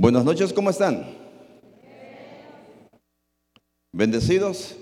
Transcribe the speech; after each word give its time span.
Buenas 0.00 0.24
noches, 0.24 0.54
¿cómo 0.54 0.70
están? 0.70 1.14
¿Bendecidos? 3.92 4.74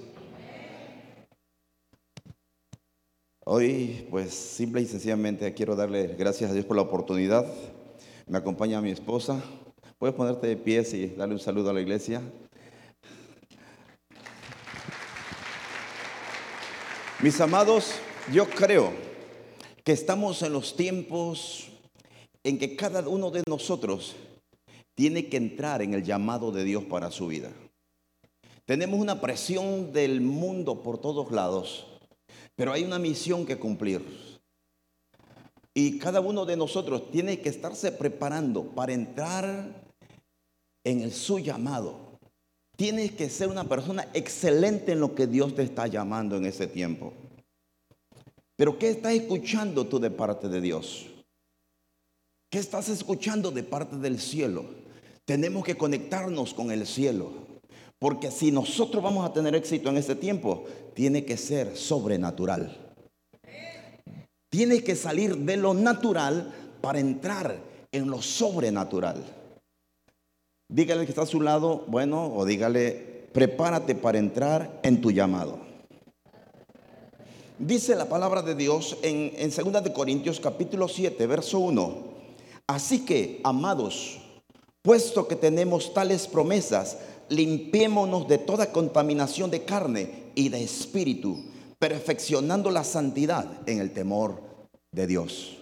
Hoy, 3.45 4.07
pues 4.13 4.33
simple 4.33 4.81
y 4.81 4.87
sencillamente 4.87 5.53
quiero 5.55 5.75
darle 5.75 6.15
gracias 6.17 6.53
a 6.53 6.55
Dios 6.55 6.67
por 6.67 6.77
la 6.77 6.83
oportunidad. 6.83 7.53
Me 8.29 8.39
acompaña 8.39 8.81
mi 8.81 8.93
esposa. 8.93 9.43
Puedes 9.99 10.15
ponerte 10.15 10.47
de 10.47 10.57
pies 10.57 10.95
y 10.95 11.09
darle 11.09 11.35
un 11.35 11.41
saludo 11.41 11.71
a 11.71 11.73
la 11.73 11.81
iglesia. 11.81 12.23
Mis 17.21 17.41
amados, 17.41 17.95
yo 18.33 18.49
creo 18.49 18.93
que 19.83 19.91
estamos 19.91 20.43
en 20.43 20.53
los 20.53 20.77
tiempos 20.77 21.73
en 22.45 22.57
que 22.57 22.77
cada 22.77 23.01
uno 23.09 23.33
de 23.33 23.43
nosotros 23.49 24.15
tiene 24.99 25.29
que 25.29 25.37
entrar 25.37 25.81
en 25.81 25.95
el 25.95 26.03
llamado 26.03 26.51
de 26.51 26.65
Dios 26.65 26.83
para 26.83 27.13
su 27.13 27.29
vida. 27.29 27.53
Tenemos 28.65 28.99
una 28.99 29.21
presión 29.21 29.93
del 29.93 30.21
mundo 30.21 30.83
por 30.83 30.99
todos 30.99 31.31
lados, 31.31 31.87
pero 32.57 32.73
hay 32.73 32.83
una 32.83 32.99
misión 32.99 33.47
que 33.47 33.61
cumplir. 33.61 34.03
Y 35.73 36.01
cada 36.01 36.21
uno 36.21 36.45
de 36.45 36.57
nosotros 36.57 37.13
tiene 37.13 37.39
que 37.39 37.49
estarse 37.49 37.93
preparando 37.93 38.65
para 38.71 38.93
entrar 38.93 39.71
en 40.83 41.13
su 41.13 41.39
llamado. 41.39 42.19
Tienes 42.77 43.13
que 43.13 43.31
ser 43.31 43.51
una 43.51 43.69
persona 43.69 44.09
excelente 44.15 44.91
en 44.91 45.01
lo 45.01 45.15
que 45.15 45.29
Dios 45.29 45.55
te 45.55 45.63
está 45.63 45.87
llamando 45.87 46.37
en 46.37 46.45
ese 46.45 46.67
tiempo. 46.67 47.13
Pero 48.57 48.77
¿qué 48.81 48.89
estás 48.89 49.13
escuchando 49.13 49.87
tú 49.87 50.01
de 50.01 50.11
parte 50.11 50.49
de 50.49 50.61
Dios? 50.61 51.07
¿Qué 52.51 52.59
estás 52.59 52.89
escuchando 52.89 53.53
de 53.53 53.63
parte 53.63 53.97
del 53.97 54.19
cielo? 54.19 54.88
Tenemos 55.29 55.63
que 55.63 55.77
conectarnos 55.77 56.55
con 56.55 56.71
el 56.71 56.87
cielo. 56.87 57.31
Porque 57.99 58.31
si 58.31 58.51
nosotros 58.51 59.03
vamos 59.03 59.29
a 59.29 59.33
tener 59.35 59.55
éxito 59.55 59.91
en 59.91 59.99
este 59.99 60.15
tiempo, 60.15 60.65
tiene 60.95 61.27
que 61.27 61.37
ser 61.37 61.77
sobrenatural. 61.77 62.95
Tiene 64.49 64.83
que 64.83 64.97
salir 64.97 65.37
de 65.37 65.59
lo 65.59 65.75
natural 65.75 66.55
para 66.81 67.01
entrar 67.01 67.61
en 67.93 68.09
lo 68.09 68.23
sobrenatural. 68.23 69.23
Dígale 70.67 71.05
que 71.05 71.13
está 71.13 71.23
a 71.25 71.27
su 71.27 71.43
lado, 71.43 71.85
bueno, 71.89 72.35
o 72.35 72.47
dígale, 72.47 73.29
prepárate 73.35 73.95
para 73.95 74.17
entrar 74.17 74.81
en 74.83 75.03
tu 75.03 75.11
llamado. 75.11 75.59
Dice 77.59 77.95
la 77.97 78.09
palabra 78.09 78.41
de 78.41 78.55
Dios 78.55 78.97
en, 79.03 79.35
en 79.37 79.51
2 79.51 79.85
de 79.85 79.93
Corintios 79.93 80.41
capítulo 80.41 80.89
7, 80.89 81.27
verso 81.27 81.59
1. 81.59 82.17
Así 82.67 83.05
que, 83.05 83.43
amados, 83.45 84.23
Puesto 84.89 85.29
que 85.29 85.37
tenemos 85.37 85.93
tales 85.93 86.27
promesas, 86.27 86.97
limpiémonos 87.29 88.27
de 88.27 88.39
toda 88.39 88.73
contaminación 88.73 89.51
de 89.51 89.63
carne 89.63 90.33
y 90.35 90.49
de 90.49 90.63
espíritu, 90.63 91.45
perfeccionando 91.79 92.71
la 92.71 92.85
santidad 92.85 93.69
en 93.69 93.81
el 93.81 93.93
temor 93.93 94.41
de 94.91 95.07
Dios. 95.07 95.59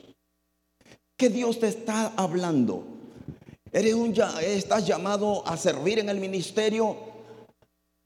¿Qué 1.18 1.28
Dios 1.28 1.58
te 1.58 1.66
está 1.66 2.12
hablando? 2.16 2.84
¿Eres 3.72 3.94
un, 3.94 4.14
¿Estás 4.42 4.86
llamado 4.86 5.44
a 5.44 5.56
servir 5.56 5.98
en 5.98 6.08
el 6.08 6.20
ministerio? 6.20 6.96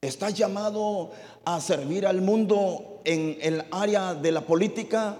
¿Estás 0.01 0.33
llamado 0.33 1.11
a 1.45 1.61
servir 1.61 2.07
al 2.07 2.23
mundo 2.23 3.01
en 3.05 3.37
el 3.41 3.63
área 3.69 4.15
de 4.15 4.31
la 4.31 4.41
política? 4.41 5.19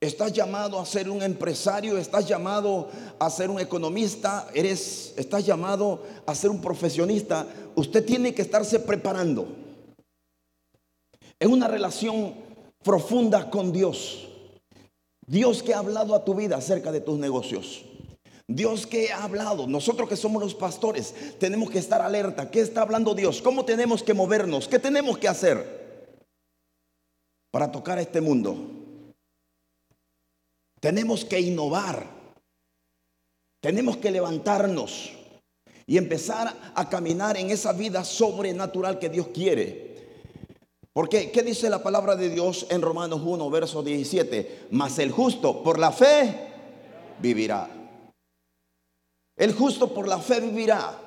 Estás 0.00 0.34
llamado 0.34 0.78
a 0.78 0.84
ser 0.84 1.08
un 1.08 1.22
empresario, 1.22 1.96
estás 1.96 2.28
llamado 2.28 2.90
a 3.18 3.30
ser 3.30 3.48
un 3.48 3.58
economista, 3.58 4.46
eres, 4.52 5.14
estás 5.16 5.46
llamado 5.46 6.02
a 6.26 6.34
ser 6.34 6.50
un 6.50 6.60
profesionista. 6.60 7.46
Usted 7.74 8.04
tiene 8.04 8.34
que 8.34 8.42
estarse 8.42 8.78
preparando 8.78 9.48
en 11.40 11.50
una 11.50 11.66
relación 11.66 12.34
profunda 12.84 13.50
con 13.50 13.72
Dios. 13.72 14.28
Dios 15.26 15.62
que 15.62 15.72
ha 15.72 15.78
hablado 15.78 16.14
a 16.14 16.24
tu 16.24 16.34
vida 16.34 16.56
acerca 16.56 16.92
de 16.92 17.00
tus 17.00 17.18
negocios. 17.18 17.86
Dios 18.46 18.86
que 18.86 19.10
ha 19.10 19.24
hablado, 19.24 19.66
nosotros 19.66 20.10
que 20.10 20.16
somos 20.16 20.42
los 20.42 20.54
pastores, 20.54 21.14
tenemos 21.40 21.70
que 21.70 21.78
estar 21.78 22.02
alerta. 22.02 22.50
¿Qué 22.50 22.60
está 22.60 22.82
hablando 22.82 23.14
Dios? 23.14 23.40
¿Cómo 23.40 23.64
tenemos 23.64 24.02
que 24.02 24.12
movernos? 24.12 24.68
¿Qué 24.68 24.78
tenemos 24.78 25.16
que 25.16 25.26
hacer 25.26 26.06
para 27.50 27.72
tocar 27.72 27.96
a 27.96 28.02
este 28.02 28.20
mundo? 28.20 28.75
Tenemos 30.80 31.24
que 31.24 31.40
innovar. 31.40 32.06
Tenemos 33.60 33.96
que 33.96 34.10
levantarnos 34.10 35.12
y 35.86 35.96
empezar 35.98 36.72
a 36.74 36.88
caminar 36.88 37.36
en 37.36 37.50
esa 37.50 37.72
vida 37.72 38.04
sobrenatural 38.04 38.98
que 38.98 39.08
Dios 39.08 39.28
quiere. 39.28 39.86
Porque, 40.92 41.30
¿qué 41.30 41.42
dice 41.42 41.68
la 41.68 41.82
palabra 41.82 42.16
de 42.16 42.30
Dios 42.30 42.66
en 42.70 42.80
Romanos 42.80 43.20
1, 43.24 43.50
verso 43.50 43.82
17? 43.82 44.68
Mas 44.70 44.98
el 44.98 45.10
justo 45.10 45.62
por 45.62 45.78
la 45.78 45.92
fe 45.92 46.52
vivirá. 47.18 47.68
El 49.36 49.52
justo 49.52 49.92
por 49.92 50.08
la 50.08 50.18
fe 50.18 50.40
vivirá. 50.40 51.05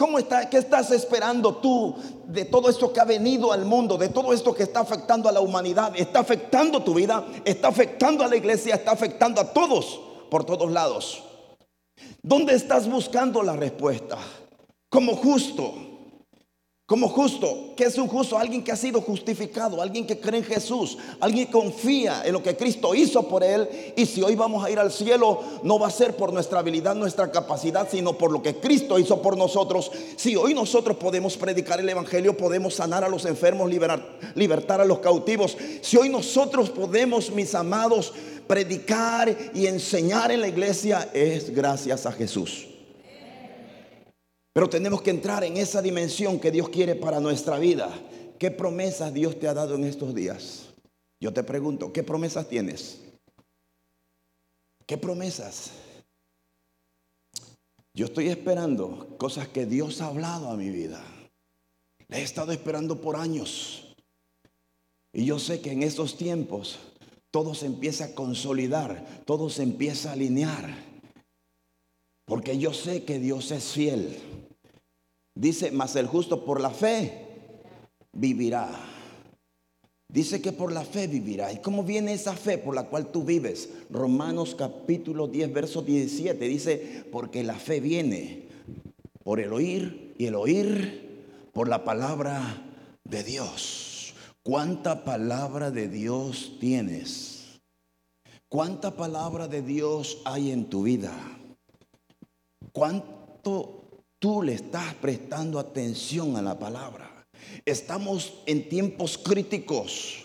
¿Cómo 0.00 0.18
está, 0.18 0.48
¿Qué 0.48 0.56
estás 0.56 0.90
esperando 0.92 1.56
tú 1.56 1.94
de 2.24 2.46
todo 2.46 2.70
esto 2.70 2.90
que 2.90 3.00
ha 3.00 3.04
venido 3.04 3.52
al 3.52 3.66
mundo, 3.66 3.98
de 3.98 4.08
todo 4.08 4.32
esto 4.32 4.54
que 4.54 4.62
está 4.62 4.80
afectando 4.80 5.28
a 5.28 5.32
la 5.32 5.42
humanidad? 5.42 5.92
Está 5.94 6.20
afectando 6.20 6.82
tu 6.82 6.94
vida, 6.94 7.22
está 7.44 7.68
afectando 7.68 8.24
a 8.24 8.28
la 8.28 8.34
iglesia, 8.34 8.76
está 8.76 8.92
afectando 8.92 9.42
a 9.42 9.52
todos 9.52 10.00
por 10.30 10.46
todos 10.46 10.72
lados. 10.72 11.22
¿Dónde 12.22 12.54
estás 12.54 12.88
buscando 12.88 13.42
la 13.42 13.52
respuesta? 13.56 14.16
Como 14.88 15.16
justo. 15.16 15.89
Como 16.90 17.08
justo, 17.08 17.72
¿qué 17.76 17.84
es 17.84 17.96
un 17.98 18.08
justo? 18.08 18.36
Alguien 18.36 18.64
que 18.64 18.72
ha 18.72 18.76
sido 18.76 19.00
justificado, 19.00 19.80
alguien 19.80 20.08
que 20.08 20.18
cree 20.18 20.40
en 20.40 20.44
Jesús, 20.44 20.98
alguien 21.20 21.46
que 21.46 21.52
confía 21.52 22.22
en 22.24 22.32
lo 22.32 22.42
que 22.42 22.56
Cristo 22.56 22.96
hizo 22.96 23.28
por 23.28 23.44
él. 23.44 23.68
Y 23.94 24.06
si 24.06 24.24
hoy 24.24 24.34
vamos 24.34 24.64
a 24.64 24.72
ir 24.72 24.78
al 24.80 24.90
cielo, 24.90 25.40
no 25.62 25.78
va 25.78 25.86
a 25.86 25.92
ser 25.92 26.16
por 26.16 26.32
nuestra 26.32 26.58
habilidad, 26.58 26.96
nuestra 26.96 27.30
capacidad, 27.30 27.88
sino 27.88 28.18
por 28.18 28.32
lo 28.32 28.42
que 28.42 28.56
Cristo 28.56 28.98
hizo 28.98 29.22
por 29.22 29.36
nosotros. 29.36 29.92
Si 30.16 30.34
hoy 30.34 30.52
nosotros 30.52 30.96
podemos 30.96 31.36
predicar 31.36 31.78
el 31.78 31.88
Evangelio, 31.88 32.36
podemos 32.36 32.74
sanar 32.74 33.04
a 33.04 33.08
los 33.08 33.24
enfermos, 33.24 33.70
liberar, 33.70 34.04
libertar 34.34 34.80
a 34.80 34.84
los 34.84 34.98
cautivos. 34.98 35.56
Si 35.82 35.96
hoy 35.96 36.08
nosotros 36.08 36.70
podemos, 36.70 37.30
mis 37.30 37.54
amados, 37.54 38.12
predicar 38.48 39.32
y 39.54 39.68
enseñar 39.68 40.32
en 40.32 40.40
la 40.40 40.48
iglesia, 40.48 41.08
es 41.14 41.54
gracias 41.54 42.04
a 42.04 42.10
Jesús. 42.10 42.69
Pero 44.52 44.68
tenemos 44.68 45.02
que 45.02 45.10
entrar 45.10 45.44
en 45.44 45.56
esa 45.56 45.80
dimensión 45.80 46.40
que 46.40 46.50
Dios 46.50 46.68
quiere 46.68 46.96
para 46.96 47.20
nuestra 47.20 47.58
vida. 47.58 47.88
¿Qué 48.38 48.50
promesas 48.50 49.12
Dios 49.14 49.38
te 49.38 49.46
ha 49.46 49.54
dado 49.54 49.74
en 49.76 49.84
estos 49.84 50.14
días? 50.14 50.70
Yo 51.20 51.32
te 51.32 51.44
pregunto, 51.44 51.92
¿qué 51.92 52.02
promesas 52.02 52.48
tienes? 52.48 53.00
¿Qué 54.86 54.96
promesas? 54.96 55.70
Yo 57.94 58.06
estoy 58.06 58.28
esperando 58.28 59.16
cosas 59.18 59.46
que 59.48 59.66
Dios 59.66 60.00
ha 60.00 60.06
hablado 60.06 60.50
a 60.50 60.56
mi 60.56 60.70
vida. 60.70 61.04
Le 62.08 62.18
he 62.18 62.22
estado 62.22 62.50
esperando 62.50 63.00
por 63.00 63.16
años. 63.16 63.94
Y 65.12 65.24
yo 65.24 65.38
sé 65.38 65.60
que 65.60 65.72
en 65.72 65.82
estos 65.82 66.16
tiempos 66.16 66.78
todo 67.30 67.54
se 67.54 67.66
empieza 67.66 68.06
a 68.06 68.14
consolidar, 68.14 69.22
todo 69.26 69.50
se 69.50 69.62
empieza 69.62 70.10
a 70.10 70.12
alinear. 70.14 70.89
Porque 72.30 72.58
yo 72.58 72.72
sé 72.72 73.02
que 73.02 73.18
Dios 73.18 73.50
es 73.50 73.72
fiel. 73.72 74.16
Dice, 75.34 75.72
mas 75.72 75.96
el 75.96 76.06
justo 76.06 76.44
por 76.44 76.60
la 76.60 76.70
fe 76.70 77.26
vivirá. 78.12 78.70
Dice 80.06 80.40
que 80.40 80.52
por 80.52 80.70
la 80.70 80.84
fe 80.84 81.08
vivirá. 81.08 81.52
¿Y 81.52 81.58
cómo 81.58 81.82
viene 81.82 82.12
esa 82.12 82.36
fe 82.36 82.56
por 82.56 82.76
la 82.76 82.84
cual 82.84 83.10
tú 83.10 83.24
vives? 83.24 83.70
Romanos 83.90 84.54
capítulo 84.54 85.26
10, 85.26 85.52
verso 85.52 85.82
17 85.82 86.44
dice, 86.46 87.04
porque 87.10 87.42
la 87.42 87.56
fe 87.56 87.80
viene 87.80 88.46
por 89.24 89.40
el 89.40 89.52
oír 89.52 90.14
y 90.16 90.26
el 90.26 90.36
oír 90.36 91.24
por 91.52 91.66
la 91.66 91.82
palabra 91.82 92.62
de 93.02 93.24
Dios. 93.24 94.14
¿Cuánta 94.44 95.02
palabra 95.02 95.72
de 95.72 95.88
Dios 95.88 96.58
tienes? 96.60 97.60
¿Cuánta 98.48 98.94
palabra 98.94 99.48
de 99.48 99.62
Dios 99.62 100.22
hay 100.24 100.52
en 100.52 100.66
tu 100.66 100.84
vida? 100.84 101.39
¿Cuánto 102.72 103.80
tú 104.20 104.42
le 104.42 104.52
estás 104.52 104.94
prestando 105.00 105.58
atención 105.58 106.36
a 106.36 106.42
la 106.42 106.58
palabra. 106.58 107.10
Estamos 107.64 108.34
en 108.44 108.68
tiempos 108.68 109.16
críticos, 109.16 110.18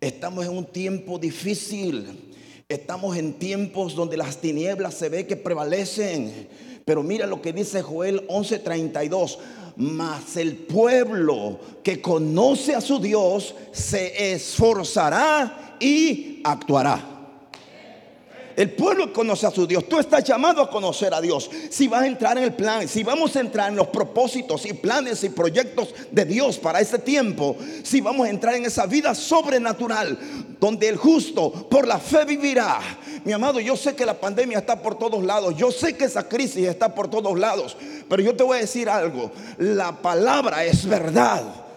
estamos 0.00 0.44
en 0.44 0.56
un 0.56 0.66
tiempo 0.66 1.18
difícil, 1.18 2.34
estamos 2.68 3.16
en 3.16 3.38
tiempos 3.38 3.94
donde 3.94 4.18
las 4.18 4.36
tinieblas 4.36 4.94
se 4.94 5.08
ve 5.08 5.26
que 5.26 5.36
prevalecen. 5.36 6.46
Pero 6.84 7.02
mira 7.02 7.26
lo 7.26 7.40
que 7.40 7.54
dice 7.54 7.80
Joel 7.80 8.26
11:32, 8.28 9.38
mas 9.76 10.36
el 10.36 10.54
pueblo 10.54 11.58
que 11.82 12.02
conoce 12.02 12.74
a 12.74 12.82
su 12.82 12.98
Dios 12.98 13.54
se 13.72 14.34
esforzará 14.34 15.78
y 15.80 16.42
actuará. 16.44 17.17
El 18.58 18.72
pueblo 18.72 19.12
conoce 19.12 19.46
a 19.46 19.52
su 19.52 19.68
Dios. 19.68 19.88
Tú 19.88 20.00
estás 20.00 20.24
llamado 20.24 20.60
a 20.60 20.68
conocer 20.68 21.14
a 21.14 21.20
Dios. 21.20 21.48
Si 21.70 21.86
vas 21.86 22.02
a 22.02 22.08
entrar 22.08 22.36
en 22.38 22.42
el 22.42 22.54
plan, 22.54 22.88
si 22.88 23.04
vamos 23.04 23.36
a 23.36 23.40
entrar 23.40 23.70
en 23.70 23.76
los 23.76 23.86
propósitos 23.86 24.66
y 24.66 24.72
planes 24.72 25.22
y 25.22 25.28
proyectos 25.28 25.94
de 26.10 26.24
Dios 26.24 26.58
para 26.58 26.80
este 26.80 26.98
tiempo, 26.98 27.54
si 27.84 28.00
vamos 28.00 28.26
a 28.26 28.30
entrar 28.30 28.56
en 28.56 28.64
esa 28.64 28.86
vida 28.86 29.14
sobrenatural 29.14 30.18
donde 30.58 30.88
el 30.88 30.96
justo 30.96 31.68
por 31.70 31.86
la 31.86 32.00
fe 32.00 32.24
vivirá. 32.24 32.80
Mi 33.24 33.30
amado, 33.30 33.60
yo 33.60 33.76
sé 33.76 33.94
que 33.94 34.04
la 34.04 34.18
pandemia 34.18 34.58
está 34.58 34.82
por 34.82 34.98
todos 34.98 35.22
lados. 35.22 35.54
Yo 35.56 35.70
sé 35.70 35.96
que 35.96 36.06
esa 36.06 36.28
crisis 36.28 36.66
está 36.66 36.92
por 36.92 37.08
todos 37.08 37.38
lados. 37.38 37.76
Pero 38.08 38.24
yo 38.24 38.34
te 38.34 38.42
voy 38.42 38.58
a 38.58 38.62
decir 38.62 38.88
algo. 38.88 39.30
La 39.58 40.02
palabra 40.02 40.64
es 40.64 40.84
verdad. 40.84 41.67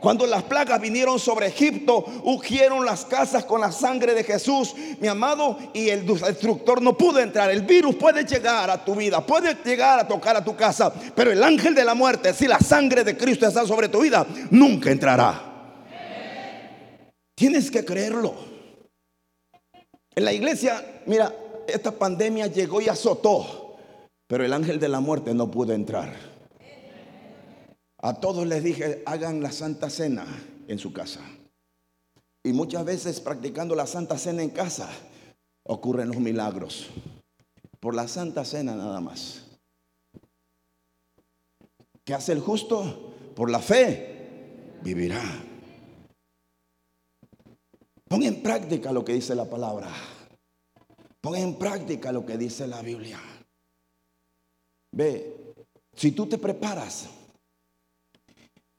Cuando 0.00 0.26
las 0.26 0.42
plagas 0.42 0.80
vinieron 0.80 1.18
sobre 1.18 1.46
Egipto, 1.46 2.04
ungieron 2.24 2.84
las 2.84 3.04
casas 3.04 3.44
con 3.44 3.60
la 3.60 3.72
sangre 3.72 4.14
de 4.14 4.24
Jesús, 4.24 4.74
mi 5.00 5.08
amado, 5.08 5.58
y 5.72 5.88
el 5.88 6.06
destructor 6.06 6.82
no 6.82 6.96
pudo 6.96 7.18
entrar. 7.18 7.50
El 7.50 7.62
virus 7.62 7.94
puede 7.96 8.24
llegar 8.24 8.70
a 8.70 8.84
tu 8.84 8.94
vida, 8.94 9.24
puede 9.24 9.56
llegar 9.64 9.98
a 9.98 10.06
tocar 10.06 10.36
a 10.36 10.44
tu 10.44 10.54
casa, 10.54 10.92
pero 11.14 11.32
el 11.32 11.42
ángel 11.42 11.74
de 11.74 11.84
la 11.84 11.94
muerte, 11.94 12.34
si 12.34 12.46
la 12.46 12.58
sangre 12.58 13.04
de 13.04 13.16
Cristo 13.16 13.46
está 13.46 13.66
sobre 13.66 13.88
tu 13.88 14.02
vida, 14.02 14.26
nunca 14.50 14.90
entrará. 14.90 15.42
Tienes 17.34 17.70
que 17.70 17.84
creerlo. 17.84 18.34
En 20.14 20.24
la 20.24 20.32
iglesia, 20.32 21.02
mira, 21.06 21.34
esta 21.66 21.92
pandemia 21.92 22.46
llegó 22.46 22.80
y 22.80 22.88
azotó, 22.88 23.76
pero 24.26 24.44
el 24.44 24.52
ángel 24.52 24.78
de 24.78 24.88
la 24.88 25.00
muerte 25.00 25.34
no 25.34 25.50
pudo 25.50 25.72
entrar. 25.72 26.35
A 27.98 28.14
todos 28.20 28.46
les 28.46 28.62
dije, 28.62 29.02
hagan 29.06 29.42
la 29.42 29.52
Santa 29.52 29.90
Cena 29.90 30.26
en 30.68 30.78
su 30.78 30.92
casa. 30.92 31.20
Y 32.42 32.52
muchas 32.52 32.84
veces 32.84 33.20
practicando 33.20 33.74
la 33.74 33.86
Santa 33.86 34.18
Cena 34.18 34.42
en 34.42 34.50
casa 34.50 34.88
ocurren 35.64 36.08
los 36.08 36.18
milagros. 36.18 36.88
Por 37.80 37.94
la 37.94 38.06
Santa 38.06 38.44
Cena 38.44 38.74
nada 38.74 39.00
más. 39.00 39.42
¿Qué 42.04 42.14
hace 42.14 42.32
el 42.32 42.40
justo? 42.40 43.14
Por 43.34 43.50
la 43.50 43.58
fe 43.58 44.78
vivirá. 44.82 45.22
Pon 48.08 48.22
en 48.22 48.42
práctica 48.42 48.92
lo 48.92 49.04
que 49.04 49.14
dice 49.14 49.34
la 49.34 49.46
palabra. 49.46 49.90
Pon 51.20 51.34
en 51.34 51.58
práctica 51.58 52.12
lo 52.12 52.24
que 52.24 52.38
dice 52.38 52.68
la 52.68 52.80
Biblia. 52.82 53.18
Ve, 54.92 55.54
si 55.96 56.12
tú 56.12 56.26
te 56.26 56.38
preparas 56.38 57.08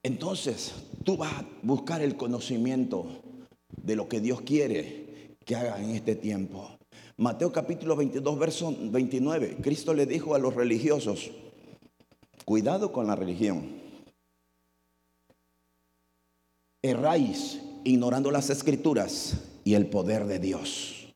entonces, 0.08 0.74
tú 1.04 1.18
vas 1.18 1.34
a 1.34 1.46
buscar 1.64 2.02
el 2.02 2.16
conocimiento 2.16 3.06
de 3.76 3.98
lo 3.98 4.08
que 4.08 4.22
Dios 4.22 4.40
quiere 4.40 5.36
que 5.44 5.58
haga 5.58 5.84
en 5.84 5.90
este 5.92 6.16
tiempo. 6.16 6.78
Mateo 7.18 7.52
capítulo 7.52 7.98
22, 7.98 8.40
verso 8.40 8.74
29. 8.80 9.58
Cristo 9.62 9.94
le 9.94 10.06
dijo 10.06 10.34
a 10.34 10.40
los 10.40 10.56
religiosos, 10.56 11.32
cuidado 12.46 12.94
con 12.94 13.08
la 13.08 13.18
religión. 13.18 13.82
Erráis 16.82 17.60
ignorando 17.84 18.32
las 18.32 18.50
escrituras 18.50 19.36
y 19.66 19.74
el 19.74 19.88
poder 19.88 20.26
de 20.26 20.40
Dios. 20.40 21.14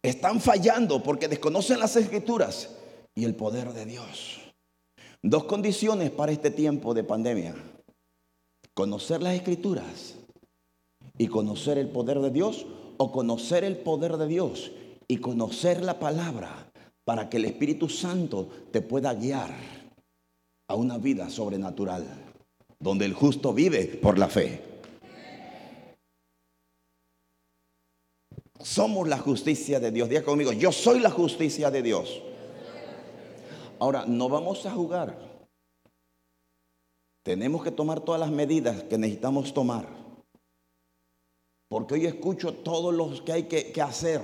Están 0.00 0.40
fallando 0.40 1.02
porque 1.02 1.26
desconocen 1.26 1.80
las 1.80 1.96
escrituras 1.96 2.70
y 3.16 3.24
el 3.24 3.34
poder 3.34 3.72
de 3.72 3.84
Dios. 3.84 4.45
Dos 5.28 5.42
condiciones 5.42 6.12
para 6.12 6.30
este 6.30 6.52
tiempo 6.52 6.94
de 6.94 7.02
pandemia. 7.02 7.52
Conocer 8.74 9.20
las 9.20 9.34
escrituras 9.34 10.14
y 11.18 11.26
conocer 11.26 11.78
el 11.78 11.88
poder 11.88 12.20
de 12.20 12.30
Dios 12.30 12.64
o 12.96 13.10
conocer 13.10 13.64
el 13.64 13.76
poder 13.76 14.18
de 14.18 14.28
Dios 14.28 14.70
y 15.08 15.16
conocer 15.16 15.82
la 15.82 15.98
palabra 15.98 16.70
para 17.04 17.28
que 17.28 17.38
el 17.38 17.46
Espíritu 17.46 17.88
Santo 17.88 18.48
te 18.70 18.82
pueda 18.82 19.14
guiar 19.14 19.52
a 20.68 20.76
una 20.76 20.96
vida 20.96 21.28
sobrenatural 21.28 22.06
donde 22.78 23.04
el 23.04 23.12
justo 23.12 23.52
vive 23.52 23.98
por 24.00 24.20
la 24.20 24.28
fe. 24.28 24.62
Somos 28.60 29.08
la 29.08 29.18
justicia 29.18 29.80
de 29.80 29.90
Dios. 29.90 30.08
Diga 30.08 30.22
conmigo, 30.22 30.52
yo 30.52 30.70
soy 30.70 31.00
la 31.00 31.10
justicia 31.10 31.72
de 31.72 31.82
Dios. 31.82 32.22
Ahora, 33.78 34.04
no 34.06 34.28
vamos 34.28 34.64
a 34.66 34.70
jugar. 34.70 35.18
Tenemos 37.22 37.62
que 37.64 37.70
tomar 37.70 38.00
todas 38.00 38.20
las 38.20 38.30
medidas 38.30 38.84
que 38.84 38.96
necesitamos 38.96 39.52
tomar. 39.52 39.86
Porque 41.68 41.94
hoy 41.94 42.06
escucho 42.06 42.54
todos 42.54 42.94
los 42.94 43.20
que 43.22 43.32
hay 43.32 43.42
que, 43.44 43.82
hacer. 43.82 44.22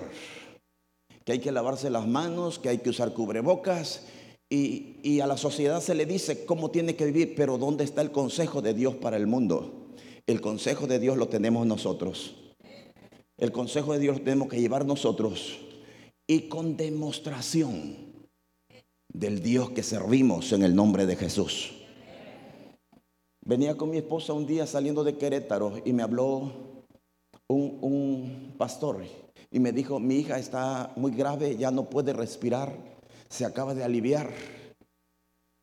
Que 1.25 1.33
hay 1.33 1.39
que 1.41 1.53
lavarse 1.53 1.91
las 1.91 2.07
manos, 2.07 2.59
que 2.59 2.69
hay 2.69 2.79
que 2.79 2.91
usar 2.91 3.13
cubrebocas. 3.13 4.05
Y, 4.49 5.01
y 5.03 5.21
a 5.21 5.27
la 5.27 5.37
sociedad 5.37 5.81
se 5.81 5.95
le 5.95 6.07
dice 6.07 6.45
cómo 6.45 6.71
tiene 6.71 6.95
que 6.95 7.07
vivir, 7.07 7.35
pero 7.35 7.59
¿dónde 7.59 7.85
está 7.85 8.03
el 8.03 8.13
consejo 8.13 8.63
de 8.63 8.75
Dios 8.75 8.95
para 8.95 9.17
el 9.17 9.27
mundo? 9.27 9.89
El 10.27 10.41
consejo 10.41 10.87
de 10.87 10.99
Dios 11.01 11.17
lo 11.17 11.29
tenemos 11.29 11.67
nosotros. 11.67 12.37
El 13.37 13.51
consejo 13.51 13.95
de 13.95 13.99
Dios 13.99 14.19
lo 14.19 14.23
tenemos 14.23 14.49
que 14.49 14.61
llevar 14.61 14.87
nosotros. 14.87 15.59
Y 16.29 16.43
con 16.43 16.77
demostración 16.77 18.12
del 19.13 19.43
Dios 19.43 19.71
que 19.71 19.83
servimos 19.83 20.53
en 20.53 20.63
el 20.63 20.75
nombre 20.75 21.07
de 21.07 21.17
Jesús. 21.17 21.73
Venía 23.45 23.77
con 23.77 23.91
mi 23.91 23.99
esposa 23.99 24.33
un 24.33 24.47
día 24.47 24.67
saliendo 24.67 25.03
de 25.03 25.17
Querétaro 25.17 25.75
y 25.85 25.93
me 25.93 26.03
habló 26.03 26.53
un, 27.49 28.55
pastor 28.57 29.05
y 29.51 29.59
me 29.59 29.73
dijo, 29.73 29.99
mi 29.99 30.17
hija 30.17 30.39
está 30.39 30.93
muy 30.97 31.13
grave, 31.13 31.57
ya 31.57 31.71
no 31.71 31.91
puede 31.91 32.13
respirar, 32.13 32.73
se 33.29 33.45
acaba 33.45 33.75
de 33.75 33.85
aliviar. 33.85 34.31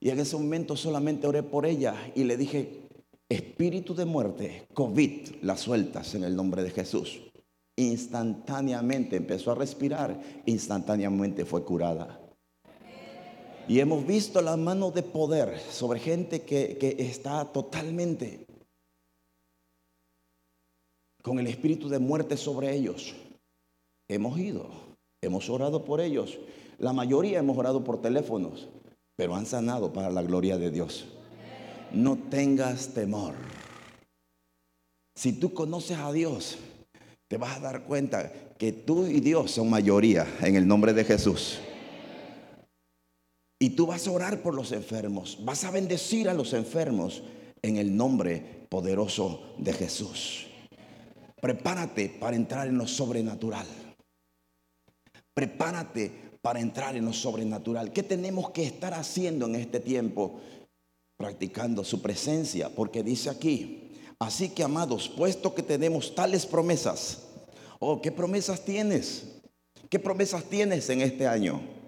Y 0.02 0.10
en 0.10 0.20
ese 0.20 0.36
momento 0.36 0.76
solamente 0.76 1.28
oré 1.28 1.44
por 1.44 1.66
ella 1.66 1.96
y 2.16 2.26
le 2.26 2.38
dije, 2.38 2.88
espíritu 3.30 3.96
de 3.96 4.06
muerte, 4.06 4.68
COVID, 4.74 5.42
la 5.42 5.56
sueltas 5.56 6.14
en 6.16 6.24
el 6.24 6.36
nombre 6.36 6.64
de 6.64 6.72
Jesús. 6.72 7.22
Instantáneamente 7.78 9.16
empezó 9.16 9.52
a 9.52 9.56
respirar, 9.56 10.20
instantáneamente 10.46 11.46
fue 11.46 11.64
curada. 11.64 12.19
Y 13.70 13.80
hemos 13.80 14.04
visto 14.08 14.42
la 14.42 14.58
mano 14.58 14.90
de 14.90 15.04
poder 15.04 15.60
sobre 15.60 16.00
gente 16.00 16.42
que, 16.42 16.96
está 16.98 17.46
totalmente 17.46 18.48
con 21.22 21.38
el 21.38 21.46
espíritu 21.46 21.88
de 21.88 22.00
muerte 22.00 22.36
sobre 22.36 22.76
ellos. 22.76 23.14
Hemos 24.08 24.40
ido, 24.40 24.72
hemos 25.22 25.52
orado 25.52 25.86
por 25.86 26.02
ellos. 26.02 26.40
La 26.80 26.94
mayoría 26.94 27.38
hemos 27.38 27.56
orado 27.60 27.84
por 27.84 28.02
teléfonos, 28.02 28.68
pero 29.16 29.36
han 29.36 29.46
sanado 29.46 29.94
para 29.94 30.10
la 30.10 30.24
gloria 30.24 30.58
de 30.58 30.72
Dios. 30.72 31.06
No 31.94 32.18
tengas 32.18 32.96
temor. 32.96 33.36
Si 35.16 35.34
tú 35.34 35.54
conoces 35.54 36.00
a 36.00 36.12
Dios, 36.12 36.58
te 37.28 37.38
vas 37.38 37.58
a 37.58 37.60
dar 37.60 37.84
cuenta 37.84 38.34
que 38.58 38.72
tú 38.72 39.06
y 39.06 39.20
Dios 39.20 39.52
son 39.52 39.70
mayoría 39.70 40.26
en 40.42 40.56
el 40.56 40.68
nombre 40.68 40.92
de 40.94 41.04
Jesús. 41.04 41.60
Y 43.60 43.72
tú 43.72 43.88
vas 43.88 44.08
a 44.08 44.12
orar 44.12 44.42
por 44.42 44.56
los 44.56 44.72
enfermos, 44.72 45.38
vas 45.42 45.66
a 45.66 45.72
bendecir 45.72 46.30
a 46.30 46.34
los 46.34 46.54
enfermos 46.54 47.22
en 47.62 47.76
el 47.76 47.96
nombre 47.96 48.66
poderoso 48.70 49.54
de 49.58 49.74
Jesús. 49.74 50.48
Prepárate 51.42 52.10
para 52.10 52.38
entrar 52.38 52.68
en 52.68 52.78
lo 52.78 52.88
sobrenatural. 52.88 53.68
Prepárate 55.34 56.12
para 56.42 56.62
entrar 56.62 56.96
en 56.96 57.06
lo 57.06 57.14
sobrenatural. 57.14 57.92
¿Qué 57.92 58.04
tenemos 58.04 58.52
que 58.52 58.64
estar 58.64 58.94
haciendo 58.94 59.46
en 59.46 59.56
este 59.56 59.82
tiempo? 59.82 60.40
Practicando 61.18 61.84
su 61.84 62.02
presencia, 62.02 62.70
porque 62.70 63.04
dice 63.04 63.30
aquí, 63.30 63.92
así 64.20 64.50
que 64.50 64.64
amados, 64.64 65.10
puesto 65.10 65.54
que 65.54 65.64
tenemos 65.64 66.16
tales 66.16 66.46
promesas, 66.46 67.24
oh, 67.80 68.02
¿qué 68.02 68.12
promesas 68.12 68.64
tienes? 68.64 69.26
¿Qué 69.90 70.00
promesas 70.00 70.46
tienes 70.46 70.90
en 70.90 71.02
este 71.02 71.28
año? 71.28 71.79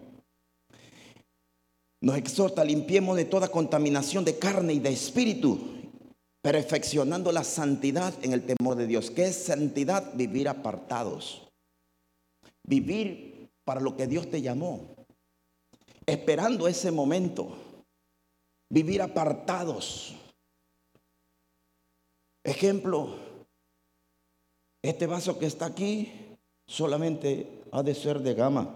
Nos 2.01 2.17
exhorta, 2.17 2.65
limpiemos 2.65 3.15
de 3.15 3.25
toda 3.25 3.47
contaminación 3.49 4.25
de 4.25 4.39
carne 4.39 4.73
y 4.73 4.79
de 4.79 4.89
espíritu, 4.89 5.59
perfeccionando 6.41 7.31
la 7.31 7.43
santidad 7.43 8.13
en 8.23 8.33
el 8.33 8.43
temor 8.43 8.75
de 8.75 8.87
Dios. 8.87 9.11
¿Qué 9.11 9.25
es 9.25 9.35
santidad? 9.35 10.11
Vivir 10.15 10.49
apartados. 10.49 11.47
Vivir 12.63 13.51
para 13.63 13.79
lo 13.79 13.95
que 13.95 14.07
Dios 14.07 14.31
te 14.31 14.41
llamó. 14.41 14.95
Esperando 16.07 16.67
ese 16.67 16.89
momento. 16.89 17.55
Vivir 18.71 19.03
apartados. 19.03 20.15
Ejemplo, 22.43 23.15
este 24.81 25.05
vaso 25.05 25.37
que 25.37 25.45
está 25.45 25.67
aquí 25.67 26.11
solamente 26.65 27.61
ha 27.71 27.83
de 27.83 27.93
ser 27.93 28.21
de 28.21 28.33
gama 28.33 28.73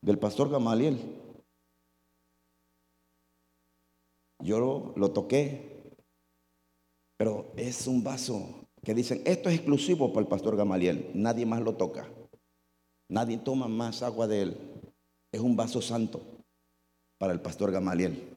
del 0.00 0.18
pastor 0.18 0.50
Gamaliel. 0.50 1.21
Yo 4.42 4.92
lo, 4.96 5.12
toqué, 5.12 5.94
pero 7.16 7.52
es 7.56 7.86
un 7.86 8.02
vaso 8.02 8.66
que 8.82 8.94
dicen, 8.94 9.22
esto 9.24 9.48
es 9.48 9.56
exclusivo 9.56 10.12
para 10.12 10.22
el 10.22 10.28
pastor 10.28 10.56
Gamaliel, 10.56 11.10
nadie 11.14 11.46
más 11.46 11.60
lo 11.60 11.76
toca. 11.76 12.08
Nadie 13.08 13.36
toma 13.38 13.68
más 13.68 14.02
agua 14.02 14.26
de 14.26 14.42
él. 14.42 14.92
Es 15.30 15.40
un 15.40 15.54
vaso 15.54 15.82
santo 15.82 16.22
para 17.18 17.32
el 17.32 17.40
pastor 17.40 17.70
Gamaliel. 17.70 18.28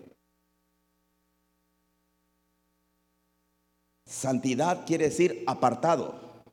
Santidad 4.06 4.86
quiere 4.86 5.06
decir 5.06 5.44
apartado. 5.48 6.44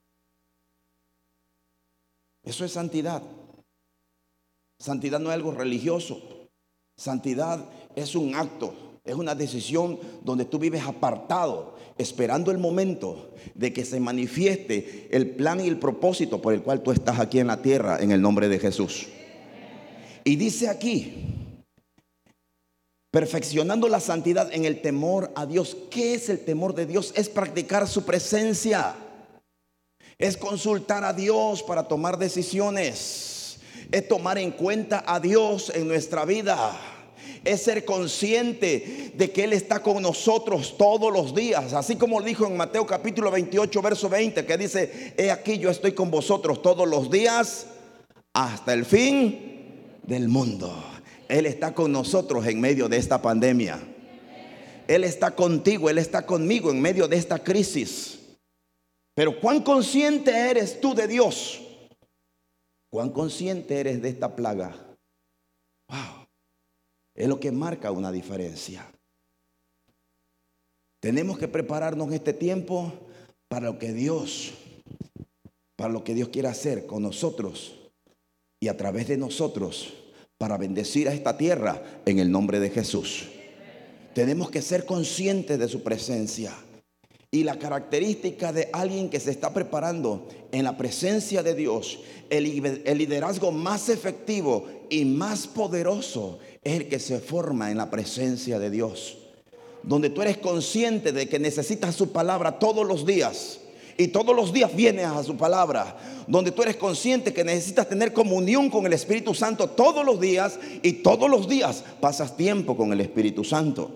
Eso 2.44 2.64
es 2.64 2.72
santidad. 2.72 3.22
Santidad 4.78 5.20
no 5.20 5.28
es 5.28 5.34
algo 5.34 5.52
religioso. 5.52 6.48
Santidad 6.96 7.68
es 7.96 8.14
un 8.14 8.34
acto, 8.34 8.74
es 9.04 9.14
una 9.16 9.34
decisión 9.34 9.98
donde 10.22 10.44
tú 10.44 10.58
vives 10.58 10.82
apartado, 10.84 11.76
esperando 11.98 12.50
el 12.50 12.58
momento 12.58 13.34
de 13.54 13.72
que 13.72 13.84
se 13.84 13.98
manifieste 13.98 15.08
el 15.10 15.30
plan 15.30 15.60
y 15.60 15.66
el 15.66 15.78
propósito 15.78 16.40
por 16.40 16.54
el 16.54 16.62
cual 16.62 16.82
tú 16.82 16.92
estás 16.92 17.18
aquí 17.18 17.40
en 17.40 17.48
la 17.48 17.60
tierra 17.60 17.98
en 18.00 18.12
el 18.12 18.22
nombre 18.22 18.48
de 18.48 18.60
Jesús. 18.60 19.08
Y 20.24 20.36
dice 20.36 20.68
aquí, 20.68 21.14
perfeccionando 23.10 23.88
la 23.88 23.98
santidad 23.98 24.52
en 24.52 24.64
el 24.64 24.80
temor 24.80 25.32
a 25.34 25.46
Dios. 25.46 25.76
¿Qué 25.90 26.14
es 26.14 26.28
el 26.28 26.38
temor 26.44 26.74
de 26.74 26.86
Dios? 26.86 27.12
Es 27.16 27.28
practicar 27.28 27.88
su 27.88 28.04
presencia. 28.04 28.94
Es 30.16 30.36
consultar 30.36 31.02
a 31.02 31.12
Dios 31.12 31.64
para 31.64 31.88
tomar 31.88 32.18
decisiones. 32.18 33.58
Es 33.90 34.06
tomar 34.06 34.38
en 34.38 34.52
cuenta 34.52 35.02
a 35.04 35.18
Dios 35.18 35.72
en 35.74 35.88
nuestra 35.88 36.24
vida 36.24 36.91
es 37.44 37.62
ser 37.62 37.84
consciente 37.84 39.12
de 39.14 39.30
que 39.30 39.44
Él 39.44 39.52
está 39.52 39.82
con 39.82 40.02
nosotros 40.02 40.76
todos 40.76 41.12
los 41.12 41.34
días. 41.34 41.72
Así 41.72 41.96
como 41.96 42.22
dijo 42.22 42.46
en 42.46 42.56
Mateo 42.56 42.86
capítulo 42.86 43.30
28, 43.30 43.82
verso 43.82 44.08
20, 44.08 44.46
que 44.46 44.58
dice, 44.58 45.14
he 45.16 45.30
aquí 45.30 45.58
yo 45.58 45.70
estoy 45.70 45.92
con 45.92 46.10
vosotros 46.10 46.62
todos 46.62 46.88
los 46.88 47.10
días 47.10 47.66
hasta 48.32 48.72
el 48.72 48.84
fin 48.84 49.98
del 50.02 50.28
mundo. 50.28 50.72
Él 51.28 51.46
está 51.46 51.74
con 51.74 51.92
nosotros 51.92 52.46
en 52.46 52.60
medio 52.60 52.88
de 52.88 52.98
esta 52.98 53.20
pandemia. 53.22 53.80
Él 54.88 55.04
está 55.04 55.30
contigo, 55.30 55.88
Él 55.88 55.98
está 55.98 56.26
conmigo 56.26 56.70
en 56.70 56.80
medio 56.80 57.08
de 57.08 57.16
esta 57.16 57.38
crisis. 57.38 58.18
Pero 59.14 59.40
cuán 59.40 59.62
consciente 59.62 60.30
eres 60.30 60.80
tú 60.80 60.94
de 60.94 61.06
Dios. 61.06 61.60
Cuán 62.90 63.10
consciente 63.10 63.80
eres 63.80 64.02
de 64.02 64.08
esta 64.10 64.34
plaga. 64.34 64.76
Wow. 65.88 66.21
Es 67.14 67.28
lo 67.28 67.38
que 67.38 67.52
marca 67.52 67.90
una 67.90 68.10
diferencia. 68.10 68.90
Tenemos 71.00 71.38
que 71.38 71.48
prepararnos 71.48 72.08
en 72.08 72.14
este 72.14 72.32
tiempo 72.32 72.92
para 73.48 73.66
lo 73.66 73.78
que 73.78 73.92
Dios, 73.92 74.52
para 75.76 75.92
lo 75.92 76.04
que 76.04 76.14
Dios 76.14 76.28
quiere 76.28 76.48
hacer 76.48 76.86
con 76.86 77.02
nosotros 77.02 77.74
y 78.60 78.68
a 78.68 78.76
través 78.76 79.08
de 79.08 79.16
nosotros 79.16 79.94
para 80.38 80.56
bendecir 80.56 81.08
a 81.08 81.14
esta 81.14 81.36
tierra 81.36 81.82
en 82.06 82.18
el 82.18 82.30
nombre 82.30 82.60
de 82.60 82.70
Jesús. 82.70 83.28
Tenemos 84.14 84.50
que 84.50 84.62
ser 84.62 84.84
conscientes 84.84 85.58
de 85.58 85.68
su 85.68 85.82
presencia. 85.82 86.52
Y 87.30 87.44
la 87.44 87.58
característica 87.58 88.52
de 88.52 88.68
alguien 88.72 89.08
que 89.08 89.18
se 89.18 89.30
está 89.30 89.54
preparando 89.54 90.28
en 90.52 90.64
la 90.64 90.76
presencia 90.76 91.42
de 91.42 91.54
Dios, 91.54 92.00
el, 92.28 92.44
liderazgo 92.98 93.50
más 93.50 93.88
efectivo 93.88 94.66
y 94.92 95.06
más 95.06 95.46
poderoso 95.46 96.38
es 96.62 96.74
el 96.74 96.88
que 96.88 96.98
se 96.98 97.18
forma 97.18 97.70
en 97.70 97.78
la 97.78 97.88
presencia 97.88 98.58
de 98.58 98.70
Dios. 98.70 99.16
Donde 99.82 100.10
tú 100.10 100.20
eres 100.20 100.36
consciente 100.36 101.12
de 101.12 101.30
que 101.30 101.38
necesitas 101.38 101.94
su 101.94 102.12
palabra 102.12 102.58
todos 102.58 102.86
los 102.86 103.06
días. 103.06 103.60
Y 103.96 104.08
todos 104.08 104.36
los 104.36 104.52
días 104.52 104.76
vienes 104.76 105.06
a 105.06 105.24
su 105.24 105.34
palabra. 105.38 105.96
Donde 106.26 106.50
tú 106.50 106.62
eres 106.62 106.76
consciente 106.76 107.32
que 107.32 107.42
necesitas 107.42 107.88
tener 107.88 108.12
comunión 108.12 108.68
con 108.68 108.84
el 108.84 108.92
Espíritu 108.92 109.32
Santo 109.32 109.70
todos 109.70 110.04
los 110.04 110.20
días. 110.20 110.58
Y 110.82 110.92
todos 110.92 111.30
los 111.30 111.48
días 111.48 111.82
pasas 111.98 112.36
tiempo 112.36 112.76
con 112.76 112.92
el 112.92 113.00
Espíritu 113.00 113.44
Santo. 113.44 113.90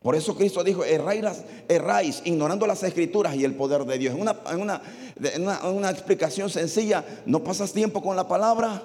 Por 0.00 0.14
eso 0.14 0.34
Cristo 0.34 0.64
dijo, 0.64 0.84
erráis, 0.84 2.22
ignorando 2.24 2.66
las 2.66 2.82
escrituras 2.82 3.36
y 3.36 3.44
el 3.44 3.54
poder 3.54 3.84
de 3.84 3.98
Dios. 3.98 4.16
En 4.16 4.62
una 4.62 5.90
explicación 5.90 6.48
sencilla, 6.48 7.04
no 7.26 7.44
pasas 7.44 7.74
tiempo 7.74 8.00
con 8.00 8.16
la 8.16 8.26
palabra 8.26 8.82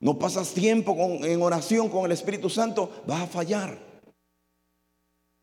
no 0.00 0.18
pasas 0.18 0.54
tiempo 0.54 0.96
en 1.24 1.42
oración 1.42 1.88
con 1.88 2.04
el 2.04 2.12
Espíritu 2.12 2.48
Santo, 2.48 2.90
vas 3.06 3.22
a 3.22 3.26
fallar. 3.26 3.78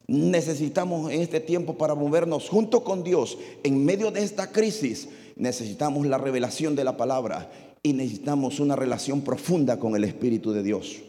Necesitamos 0.08 1.12
en 1.12 1.22
este 1.22 1.40
tiempo 1.40 1.78
para 1.78 1.96
movernos 1.96 2.48
junto 2.48 2.84
con 2.84 3.04
Dios 3.04 3.38
en 3.64 3.84
medio 3.84 4.12
de 4.12 4.24
esta 4.24 4.52
crisis. 4.52 5.10
Necesitamos 5.36 6.06
la 6.06 6.18
revelación 6.18 6.76
de 6.76 6.84
la 6.84 6.96
palabra 6.96 7.52
y 7.84 7.94
necesitamos 7.94 8.60
una 8.60 8.76
relación 8.76 9.22
profunda 9.22 9.80
con 9.80 9.96
el 9.96 10.04
Espíritu 10.04 10.54
de 10.54 10.64
Dios. 10.64 11.02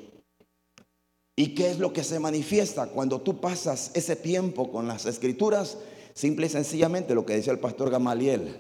¿Y 1.36 1.54
qué 1.54 1.70
es 1.70 1.78
lo 1.78 1.92
que 1.92 2.02
se 2.02 2.18
manifiesta 2.18 2.86
cuando 2.88 3.20
tú 3.20 3.40
pasas 3.40 3.90
ese 3.94 4.16
tiempo 4.16 4.72
con 4.72 4.88
las 4.88 5.04
escrituras? 5.04 5.76
Simple 6.14 6.46
y 6.46 6.50
sencillamente 6.50 7.14
lo 7.14 7.26
que 7.26 7.34
decía 7.34 7.52
el 7.52 7.58
pastor 7.58 7.90
Gamaliel 7.90 8.56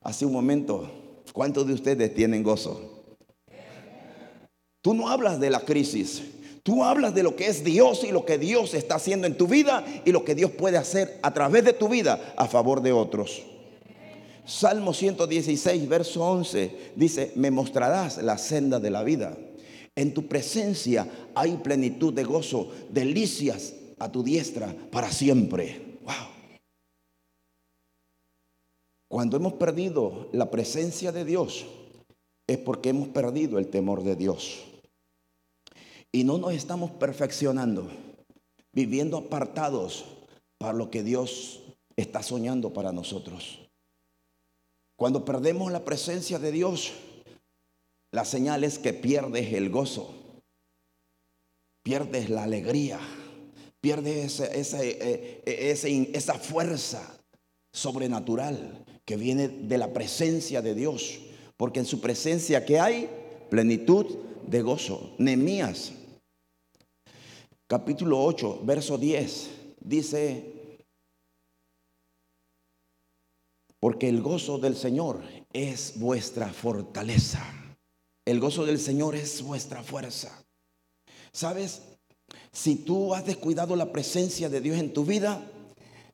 hace 0.00 0.26
un 0.26 0.32
momento. 0.32 0.90
¿Cuántos 1.32 1.66
de 1.66 1.74
ustedes 1.74 2.12
tienen 2.12 2.42
gozo? 2.42 2.93
Tú 4.84 4.92
no 4.92 5.08
hablas 5.08 5.40
de 5.40 5.48
la 5.48 5.60
crisis. 5.60 6.22
Tú 6.62 6.84
hablas 6.84 7.14
de 7.14 7.22
lo 7.22 7.34
que 7.36 7.46
es 7.46 7.64
Dios 7.64 8.04
y 8.04 8.12
lo 8.12 8.26
que 8.26 8.36
Dios 8.36 8.74
está 8.74 8.96
haciendo 8.96 9.26
en 9.26 9.34
tu 9.34 9.46
vida 9.46 9.82
y 10.04 10.12
lo 10.12 10.26
que 10.26 10.34
Dios 10.34 10.50
puede 10.50 10.76
hacer 10.76 11.18
a 11.22 11.32
través 11.32 11.64
de 11.64 11.72
tu 11.72 11.88
vida 11.88 12.34
a 12.36 12.46
favor 12.46 12.82
de 12.82 12.92
otros. 12.92 13.44
Salmo 14.44 14.92
116, 14.92 15.88
verso 15.88 16.22
11 16.22 16.92
dice, 16.96 17.32
me 17.34 17.50
mostrarás 17.50 18.22
la 18.22 18.36
senda 18.36 18.78
de 18.78 18.90
la 18.90 19.02
vida. 19.02 19.38
En 19.96 20.12
tu 20.12 20.28
presencia 20.28 21.08
hay 21.34 21.56
plenitud 21.56 22.12
de 22.12 22.24
gozo, 22.24 22.70
delicias 22.90 23.72
a 23.98 24.12
tu 24.12 24.22
diestra 24.22 24.76
para 24.90 25.10
siempre. 25.10 25.98
Wow. 26.02 26.28
Cuando 29.08 29.38
hemos 29.38 29.54
perdido 29.54 30.28
la 30.32 30.50
presencia 30.50 31.10
de 31.10 31.24
Dios, 31.24 31.64
es 32.46 32.58
porque 32.58 32.90
hemos 32.90 33.08
perdido 33.08 33.58
el 33.58 33.68
temor 33.68 34.02
de 34.02 34.16
Dios 34.16 34.64
y 36.14 36.22
no 36.22 36.38
nos 36.38 36.52
estamos 36.52 36.92
perfeccionando, 36.92 37.90
viviendo 38.72 39.16
apartados 39.16 40.04
para 40.58 40.72
lo 40.72 40.88
que 40.88 41.02
Dios 41.02 41.64
está 41.96 42.22
soñando 42.22 42.72
para 42.72 42.92
nosotros. 42.92 43.58
Cuando 44.96 45.24
perdemos 45.24 45.72
la 45.72 45.84
presencia 45.84 46.38
de 46.38 46.52
Dios, 46.52 46.92
la 48.12 48.24
señal 48.24 48.62
es 48.62 48.78
que 48.78 48.92
pierdes 48.92 49.52
el 49.54 49.70
gozo, 49.70 50.14
pierdes 51.82 52.30
la 52.30 52.44
alegría, 52.44 53.00
pierdes 53.80 54.38
esa, 54.38 54.84
eh, 54.84 55.42
eh, 55.44 56.10
esa 56.14 56.34
fuerza 56.34 57.18
sobrenatural 57.72 58.84
que 59.04 59.16
viene 59.16 59.48
de 59.48 59.78
la 59.78 59.92
presencia 59.92 60.62
de 60.62 60.76
Dios, 60.76 61.18
porque 61.56 61.80
en 61.80 61.86
su 61.86 62.00
presencia 62.00 62.64
que 62.64 62.78
hay 62.78 63.10
plenitud 63.50 64.06
de 64.46 64.62
gozo. 64.62 65.12
Nemías 65.18 65.92
capítulo 67.74 68.22
8, 68.22 68.60
verso 68.62 68.96
10, 68.96 69.50
dice, 69.80 70.78
porque 73.80 74.08
el 74.08 74.22
gozo 74.22 74.58
del 74.58 74.76
Señor 74.76 75.20
es 75.52 75.94
vuestra 75.96 76.52
fortaleza. 76.52 77.42
El 78.24 78.38
gozo 78.38 78.64
del 78.64 78.78
Señor 78.78 79.16
es 79.16 79.42
vuestra 79.42 79.82
fuerza. 79.82 80.40
¿Sabes? 81.32 81.82
Si 82.52 82.76
tú 82.76 83.12
has 83.12 83.26
descuidado 83.26 83.74
la 83.74 83.90
presencia 83.90 84.48
de 84.48 84.60
Dios 84.60 84.78
en 84.78 84.92
tu 84.92 85.04
vida, 85.04 85.44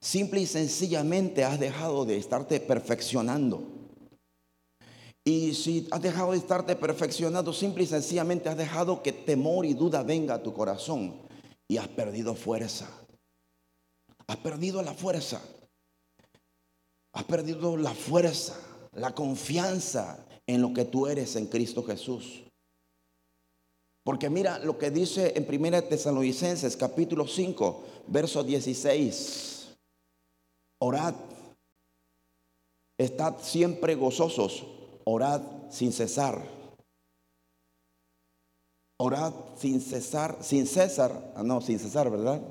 simple 0.00 0.40
y 0.40 0.46
sencillamente 0.46 1.44
has 1.44 1.60
dejado 1.60 2.06
de 2.06 2.16
estarte 2.16 2.58
perfeccionando. 2.60 3.64
Y 5.26 5.52
si 5.52 5.86
has 5.90 6.00
dejado 6.00 6.32
de 6.32 6.38
estarte 6.38 6.74
perfeccionando, 6.74 7.52
simple 7.52 7.84
y 7.84 7.86
sencillamente 7.86 8.48
has 8.48 8.56
dejado 8.56 9.02
que 9.02 9.12
temor 9.12 9.66
y 9.66 9.74
duda 9.74 10.02
venga 10.02 10.36
a 10.36 10.42
tu 10.42 10.54
corazón 10.54 11.28
y 11.70 11.78
has 11.78 11.86
perdido 11.86 12.34
fuerza. 12.34 12.90
Has 14.26 14.38
perdido 14.38 14.82
la 14.82 14.92
fuerza. 14.92 15.40
Has 17.12 17.22
perdido 17.22 17.76
la 17.76 17.94
fuerza, 17.94 18.56
la 18.90 19.14
confianza 19.14 20.26
en 20.48 20.62
lo 20.62 20.74
que 20.74 20.84
tú 20.84 21.06
eres 21.06 21.36
en 21.36 21.46
Cristo 21.46 21.84
Jesús. 21.84 22.42
Porque 24.02 24.28
mira 24.28 24.58
lo 24.58 24.78
que 24.78 24.90
dice 24.90 25.34
en 25.36 25.46
1 25.48 25.84
Tesalonicenses 25.84 26.76
capítulo 26.76 27.28
5, 27.28 27.84
verso 28.08 28.42
16. 28.42 29.76
Orad. 30.80 31.14
Estad 32.98 33.38
siempre 33.42 33.94
gozosos. 33.94 34.66
Orad 35.04 35.40
sin 35.70 35.92
cesar. 35.92 36.59
Orad 39.02 39.32
sin 39.56 39.80
cesar, 39.80 40.36
sin 40.42 40.66
cesar, 40.66 41.32
ah, 41.34 41.42
no, 41.42 41.62
sin 41.62 41.78
cesar, 41.78 42.10
¿verdad? 42.10 42.42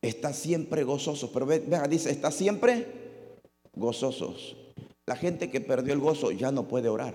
Está 0.00 0.32
siempre 0.32 0.84
gozoso, 0.84 1.32
pero 1.32 1.44
vea, 1.44 1.88
dice, 1.88 2.12
está 2.12 2.30
siempre 2.30 2.86
gozosos. 3.74 4.56
La 5.06 5.16
gente 5.16 5.50
que 5.50 5.60
perdió 5.60 5.92
el 5.92 5.98
gozo 5.98 6.30
ya 6.30 6.52
no 6.52 6.68
puede 6.68 6.88
orar. 6.88 7.14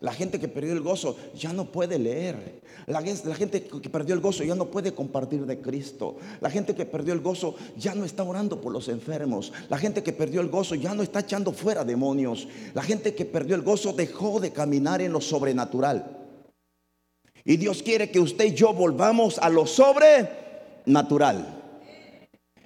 La 0.00 0.14
gente 0.14 0.40
que 0.40 0.48
perdió 0.48 0.72
el 0.72 0.80
gozo 0.80 1.16
ya 1.34 1.52
no 1.52 1.66
puede 1.66 1.98
leer. 1.98 2.62
La, 2.86 3.02
gente 3.02 3.62
que 3.62 3.90
perdió 3.90 4.14
el 4.14 4.20
gozo 4.22 4.42
ya 4.42 4.54
no 4.54 4.70
puede 4.70 4.94
compartir 4.94 5.44
de 5.44 5.60
Cristo. 5.60 6.16
La 6.40 6.48
gente 6.48 6.74
que 6.74 6.86
perdió 6.86 7.12
el 7.12 7.20
gozo 7.20 7.54
ya 7.76 7.94
no 7.94 8.06
está 8.06 8.22
orando 8.24 8.62
por 8.62 8.72
los 8.72 8.88
enfermos. 8.88 9.52
La 9.68 9.76
gente 9.76 10.02
que 10.02 10.14
perdió 10.14 10.40
el 10.40 10.48
gozo 10.48 10.74
ya 10.74 10.94
no 10.94 11.02
está 11.02 11.20
echando 11.20 11.52
fuera 11.52 11.84
demonios. 11.84 12.48
La 12.72 12.82
gente 12.82 13.14
que 13.14 13.26
perdió 13.26 13.54
el 13.54 13.60
gozo 13.60 13.92
dejó 13.92 14.40
de 14.40 14.52
caminar 14.52 15.02
en 15.02 15.12
lo 15.12 15.20
sobrenatural. 15.20 16.16
Y 17.44 17.58
Dios 17.58 17.82
quiere 17.82 18.10
que 18.10 18.20
usted 18.20 18.46
y 18.46 18.54
yo 18.54 18.72
volvamos 18.72 19.38
a 19.38 19.50
lo 19.50 19.66
sobrenatural. 19.66 21.62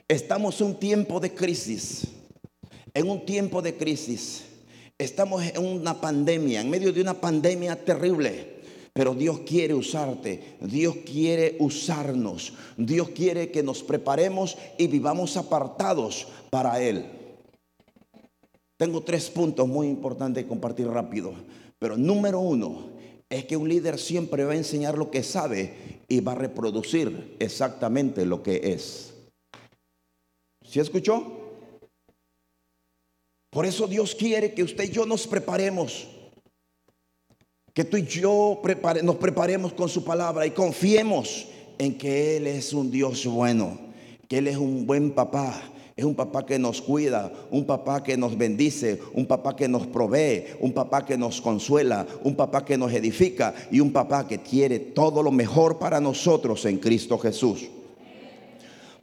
Estamos 0.07 0.61
en 0.61 0.69
un 0.69 0.79
tiempo 0.79 1.19
de 1.19 1.35
crisis. 1.35 2.07
En 2.93 3.11
un 3.11 3.27
tiempo 3.27 3.61
de 3.61 3.77
crisis. 3.77 4.45
Estamos 5.05 5.45
en 5.45 5.63
una 5.63 6.01
pandemia, 6.01 6.63
en 6.63 6.71
medio 6.71 6.93
de 6.93 7.03
una 7.03 7.15
pandemia 7.15 7.77
terrible. 7.85 8.55
Pero 8.95 9.15
Dios 9.15 9.41
quiere 9.41 9.75
usarte, 9.75 10.57
Dios 10.61 10.97
quiere 11.05 11.57
usarnos, 11.59 12.55
Dios 12.77 13.11
quiere 13.11 13.51
que 13.51 13.63
nos 13.63 13.83
preparemos 13.83 14.57
y 14.79 14.87
vivamos 14.87 15.37
apartados 15.37 16.29
para 16.49 16.81
Él. 16.81 17.05
Tengo 18.79 19.03
tres 19.03 19.29
puntos 19.31 19.69
muy 19.69 19.89
importantes 19.89 20.45
de 20.45 20.49
compartir 20.49 20.87
rápido. 20.87 21.35
Pero 21.79 21.97
número 21.97 22.41
uno 22.41 22.91
es 23.29 23.45
que 23.45 23.57
un 23.57 23.69
líder 23.69 23.99
siempre 23.99 24.45
va 24.45 24.53
a 24.53 24.57
enseñar 24.57 24.97
lo 24.97 25.11
que 25.11 25.23
sabe 25.23 25.75
y 26.09 26.21
va 26.21 26.33
a 26.33 26.37
reproducir 26.37 27.37
exactamente 27.41 28.25
lo 28.25 28.43
que 28.43 28.73
es. 28.73 29.13
¿Sí 30.65 30.81
escuchó? 30.81 31.44
Por 33.55 33.65
eso 33.65 33.87
Dios 33.87 34.17
quiere 34.17 34.53
que 34.53 34.65
usted 34.65 34.83
y 34.83 34.91
yo 34.91 35.07
nos 35.07 35.29
preparemos. 35.29 36.09
Que 37.73 37.85
tú 37.85 37.97
y 37.97 38.03
yo 38.03 38.61
nos 39.05 39.17
preparemos 39.17 39.73
con 39.73 39.89
su 39.89 40.03
palabra 40.03 40.45
y 40.45 40.51
confiemos 40.51 41.47
en 41.79 41.97
que 41.97 42.37
Él 42.37 42.49
es 42.49 42.73
un 42.73 42.91
Dios 42.91 43.25
bueno, 43.27 43.79
que 44.29 44.39
Él 44.39 44.49
es 44.49 44.57
un 44.57 44.87
buen 44.87 45.13
papá, 45.13 45.63
es 45.97 46.05
un 46.05 46.17
papá 46.17 46.45
que 46.45 46.59
nos 46.59 46.83
cuida, 46.83 47.33
un 47.53 47.65
papá 47.65 48.03
que 48.03 48.17
nos 48.17 48.37
bendice, 48.37 49.01
un 49.13 49.27
papá 49.27 49.55
que 49.55 49.69
nos 49.69 49.87
provee, 49.87 50.47
un 50.59 50.73
papá 50.73 51.05
que 51.05 51.17
nos 51.17 51.41
consuela, 51.41 52.07
un 52.25 52.35
papá 52.35 52.65
que 52.65 52.77
nos 52.77 52.93
edifica 52.93 53.55
y 53.71 53.79
un 53.79 53.93
papá 53.93 54.27
que 54.27 54.39
quiere 54.39 54.81
todo 54.81 55.23
lo 55.23 55.31
mejor 55.31 55.79
para 55.79 56.01
nosotros 56.01 56.65
en 56.65 56.79
Cristo 56.79 57.19
Jesús. 57.19 57.69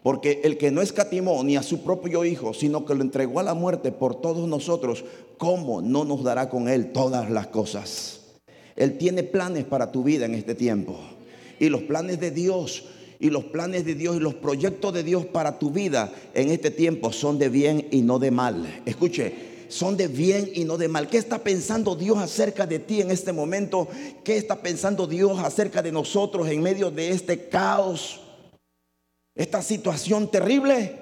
Porque 0.03 0.41
el 0.43 0.57
que 0.57 0.71
no 0.71 0.81
escatimó 0.81 1.43
ni 1.43 1.57
a 1.57 1.63
su 1.63 1.83
propio 1.83 2.25
Hijo, 2.25 2.53
sino 2.53 2.85
que 2.85 2.95
lo 2.95 3.01
entregó 3.01 3.39
a 3.39 3.43
la 3.43 3.53
muerte 3.53 3.91
por 3.91 4.19
todos 4.19 4.47
nosotros, 4.47 5.05
¿cómo 5.37 5.81
no 5.81 6.05
nos 6.05 6.23
dará 6.23 6.49
con 6.49 6.67
Él 6.67 6.91
todas 6.91 7.29
las 7.29 7.47
cosas? 7.47 8.21
Él 8.75 8.97
tiene 8.97 9.23
planes 9.23 9.65
para 9.65 9.91
tu 9.91 10.03
vida 10.03 10.25
en 10.25 10.33
este 10.33 10.55
tiempo. 10.55 10.97
Y 11.59 11.69
los 11.69 11.83
planes 11.83 12.19
de 12.19 12.31
Dios, 12.31 12.85
y 13.19 13.29
los 13.29 13.43
planes 13.45 13.85
de 13.85 13.93
Dios 13.93 14.15
y 14.15 14.19
los 14.19 14.33
proyectos 14.33 14.91
de 14.93 15.03
Dios 15.03 15.27
para 15.27 15.59
tu 15.59 15.69
vida 15.69 16.11
en 16.33 16.49
este 16.49 16.71
tiempo 16.71 17.11
son 17.11 17.37
de 17.37 17.49
bien 17.49 17.87
y 17.91 18.01
no 18.01 18.17
de 18.17 18.31
mal. 18.31 18.81
Escuche, 18.87 19.51
son 19.67 19.95
de 19.95 20.07
bien 20.07 20.49
y 20.55 20.63
no 20.63 20.77
de 20.77 20.87
mal. 20.87 21.07
¿Qué 21.07 21.19
está 21.19 21.37
pensando 21.37 21.95
Dios 21.95 22.17
acerca 22.17 22.65
de 22.65 22.79
ti 22.79 23.01
en 23.01 23.11
este 23.11 23.31
momento? 23.31 23.87
¿Qué 24.23 24.37
está 24.37 24.63
pensando 24.63 25.05
Dios 25.05 25.39
acerca 25.39 25.83
de 25.83 25.91
nosotros 25.91 26.47
en 26.49 26.63
medio 26.63 26.89
de 26.89 27.11
este 27.11 27.47
caos? 27.47 28.19
Esta 29.35 29.61
situación 29.61 30.29
terrible, 30.29 30.95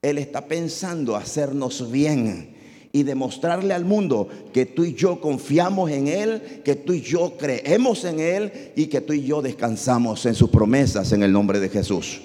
Él 0.00 0.18
está 0.18 0.46
pensando 0.46 1.16
hacernos 1.16 1.90
bien 1.90 2.54
y 2.92 3.02
demostrarle 3.02 3.74
al 3.74 3.84
mundo 3.84 4.28
que 4.52 4.66
tú 4.66 4.84
y 4.84 4.94
yo 4.94 5.20
confiamos 5.20 5.90
en 5.90 6.08
Él, 6.08 6.62
que 6.64 6.76
tú 6.76 6.94
y 6.94 7.02
yo 7.02 7.36
creemos 7.36 8.04
en 8.04 8.20
Él 8.20 8.72
y 8.76 8.86
que 8.86 9.00
tú 9.00 9.12
y 9.12 9.24
yo 9.24 9.42
descansamos 9.42 10.24
en 10.26 10.34
sus 10.34 10.48
promesas 10.48 11.12
en 11.12 11.22
el 11.22 11.32
nombre 11.32 11.60
de 11.60 11.68
Jesús. 11.68 12.20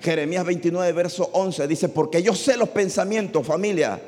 Jeremías 0.00 0.44
29, 0.44 0.92
verso 0.92 1.30
11 1.32 1.66
dice, 1.66 1.88
porque 1.88 2.22
yo 2.22 2.34
sé 2.34 2.56
los 2.56 2.68
pensamientos, 2.68 3.46
familia, 3.46 4.00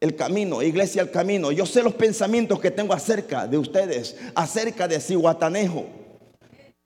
el 0.00 0.14
camino, 0.14 0.62
iglesia, 0.62 1.02
el 1.02 1.10
camino, 1.10 1.52
yo 1.52 1.66
sé 1.66 1.82
los 1.82 1.94
pensamientos 1.94 2.60
que 2.60 2.70
tengo 2.70 2.94
acerca 2.94 3.46
de 3.46 3.58
ustedes, 3.58 4.16
acerca 4.34 4.86
de 4.86 5.00
Cihuatanejo, 5.00 5.86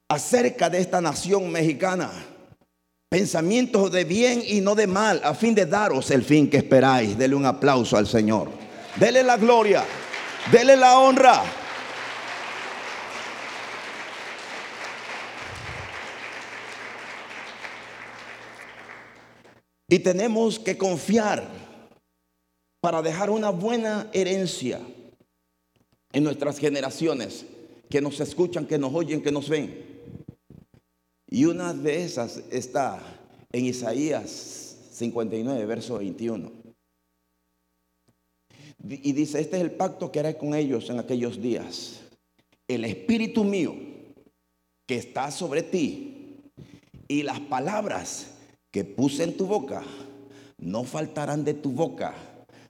acerca 0.09 0.71
de 0.71 0.79
esta 0.79 1.01
nación 1.01 1.51
mexicana 1.51 2.11
pensamientos 3.09 3.93
de 3.93 4.05
bien 4.05 4.43
y 4.47 4.61
no 4.61 4.75
de 4.75 4.87
mal, 4.87 5.21
a 5.25 5.35
fin 5.35 5.55
de 5.55 5.67
daros 5.67 6.11
el 6.11 6.25
fin 6.25 6.51
que 6.51 6.57
esperáis. 6.57 7.17
Dele 7.17 7.35
un 7.35 7.47
aplauso 7.47 7.97
al 7.97 8.07
Señor. 8.07 8.51
Dele 8.97 9.23
la 9.23 9.37
gloria, 9.37 9.85
dele 10.51 10.77
la 10.77 10.99
honra. 10.99 11.43
Y 19.89 19.99
tenemos 20.01 20.59
que 20.59 20.77
confiar 20.77 21.47
para 22.81 23.01
dejar 23.01 23.31
una 23.31 23.51
buena 23.51 24.11
herencia 24.13 24.81
en 26.13 26.25
nuestras 26.25 26.59
generaciones 26.59 27.47
que 27.89 28.01
nos 28.01 28.19
escuchan, 28.21 28.67
que 28.67 28.79
nos 28.79 28.93
oyen, 28.93 29.23
que 29.23 29.31
nos 29.31 29.49
ven. 29.49 29.94
Y 31.35 31.47
una 31.47 31.75
de 31.75 32.05
esas 32.05 32.45
está 32.53 33.01
en 33.51 33.65
Isaías 33.65 34.77
59, 34.93 35.67
verso 35.67 35.99
21. 35.99 36.53
Y 38.89 39.11
dice, 39.11 39.41
este 39.41 39.57
es 39.57 39.63
el 39.65 39.73
pacto 39.73 40.13
que 40.13 40.21
haré 40.21 40.39
con 40.39 40.55
ellos 40.55 40.89
en 40.91 41.01
aquellos 41.01 41.43
días. 41.43 42.03
El 42.69 42.85
espíritu 42.85 43.43
mío 43.43 43.75
que 44.87 44.95
está 44.95 45.33
sobre 45.33 45.65
ti 45.65 46.53
y 47.09 47.25
las 47.25 47.41
palabras 47.41 48.29
que 48.71 48.85
puse 48.85 49.25
en 49.25 49.37
tu 49.37 49.47
boca 49.47 49.83
no 50.59 50.85
faltarán 50.85 51.43
de 51.43 51.55
tu 51.55 51.73
boca, 51.73 52.15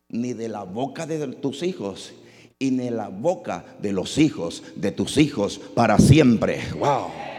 ni 0.09 0.33
de 0.33 0.49
la 0.49 0.63
boca 0.63 1.07
de 1.07 1.27
tus 1.35 1.63
hijos, 1.63 2.15
y 2.59 2.71
ni 2.71 2.85
de 2.85 2.93
la 2.93 3.09
boca 3.09 3.77
de 3.83 3.93
los 3.93 4.17
hijos 4.17 4.63
de 4.75 4.91
tus 4.91 5.19
hijos 5.19 5.59
para 5.75 5.99
siempre. 5.99 6.61
Wow. 6.79 7.34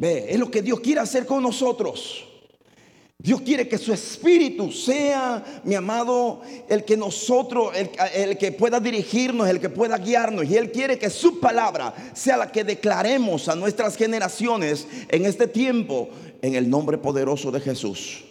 Ve, 0.00 0.32
es 0.32 0.38
lo 0.38 0.50
que 0.50 0.62
Dios 0.62 0.80
quiere 0.80 1.02
hacer 1.02 1.26
con 1.26 1.42
nosotros. 1.42 2.24
Dios 3.18 3.42
quiere 3.42 3.68
que 3.68 3.76
su 3.76 3.92
espíritu 3.92 4.72
sea, 4.72 5.60
mi 5.62 5.74
amado, 5.74 6.40
el 6.70 6.86
que 6.86 6.96
nosotros, 6.96 7.70
el, 8.14 8.38
que 8.38 8.50
pueda 8.50 8.80
dirigirnos, 8.80 9.46
el 9.46 9.60
que 9.60 9.68
pueda 9.68 9.98
guiarnos. 9.98 10.46
Y 10.46 10.56
Él 10.56 10.72
quiere 10.72 10.98
que 10.98 11.10
su 11.10 11.38
palabra 11.38 11.94
sea 12.14 12.38
la 12.38 12.50
que 12.50 12.64
declaremos 12.64 13.50
a 13.50 13.56
nuestras 13.56 13.94
generaciones 13.94 14.88
en 15.10 15.26
este 15.26 15.46
tiempo, 15.46 16.08
en 16.40 16.54
el 16.54 16.70
nombre 16.70 16.96
poderoso 16.96 17.50
de 17.50 17.60
Jesús. 17.60 18.24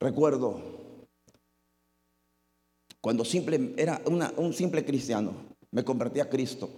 Recuerdo 0.00 0.62
cuando 3.02 3.22
simple, 3.22 3.74
era 3.76 4.00
un 4.06 4.54
simple 4.54 4.82
cristiano, 4.82 5.34
me 5.70 5.84
convertí 5.84 6.20
a 6.20 6.30
Cristo 6.30 6.70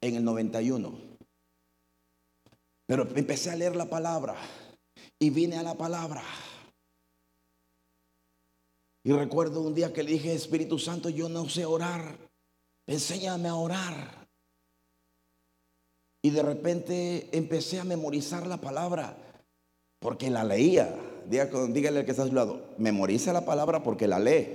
en 0.00 0.16
el 0.16 0.24
91. 0.24 0.92
Pero 2.86 3.08
empecé 3.14 3.50
a 3.50 3.56
leer 3.56 3.76
la 3.76 3.86
palabra 3.86 4.36
y 5.18 5.30
vine 5.30 5.56
a 5.56 5.62
la 5.62 5.74
palabra. 5.74 6.22
Y 9.04 9.12
recuerdo 9.12 9.62
un 9.62 9.74
día 9.74 9.92
que 9.92 10.02
le 10.02 10.12
dije, 10.12 10.34
Espíritu 10.34 10.78
Santo, 10.78 11.08
yo 11.08 11.28
no 11.28 11.48
sé 11.48 11.64
orar, 11.64 12.16
enséñame 12.86 13.48
a 13.48 13.54
orar. 13.54 14.28
Y 16.22 16.30
de 16.30 16.42
repente 16.42 17.28
empecé 17.32 17.80
a 17.80 17.84
memorizar 17.84 18.46
la 18.46 18.58
palabra 18.58 19.16
porque 20.00 20.28
la 20.28 20.44
leía. 20.44 20.94
Dígale 21.28 22.00
al 22.00 22.04
que 22.04 22.10
está 22.10 22.24
a 22.24 22.26
su 22.26 22.34
lado, 22.34 22.74
memoriza 22.76 23.32
la 23.32 23.44
palabra 23.44 23.82
porque 23.82 24.08
la 24.08 24.18
lee. 24.18 24.48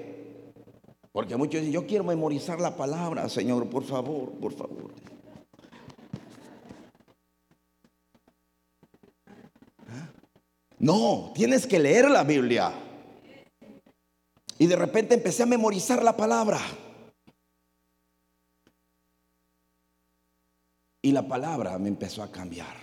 Porque 1.11 1.37
muchos 1.37 1.61
dicen, 1.61 1.73
yo 1.73 1.87
quiero 1.87 2.03
memorizar 2.03 2.59
la 2.59 2.75
palabra, 2.75 3.29
Señor, 3.29 3.69
por 3.69 3.83
favor, 3.83 4.31
por 4.33 4.51
favor. 4.51 4.91
No, 10.85 11.31
tienes 11.33 11.65
que 11.65 11.79
leer 11.79 12.11
la 12.11 12.23
Biblia. 12.23 12.71
Y 14.59 14.67
de 14.67 14.75
repente 14.75 15.15
empecé 15.15 15.41
a 15.41 15.47
memorizar 15.47 16.03
la 16.03 16.15
palabra. 16.15 16.59
Y 21.01 21.11
la 21.11 21.27
palabra 21.27 21.79
me 21.79 21.87
empezó 21.87 22.21
a 22.21 22.31
cambiar. 22.31 22.75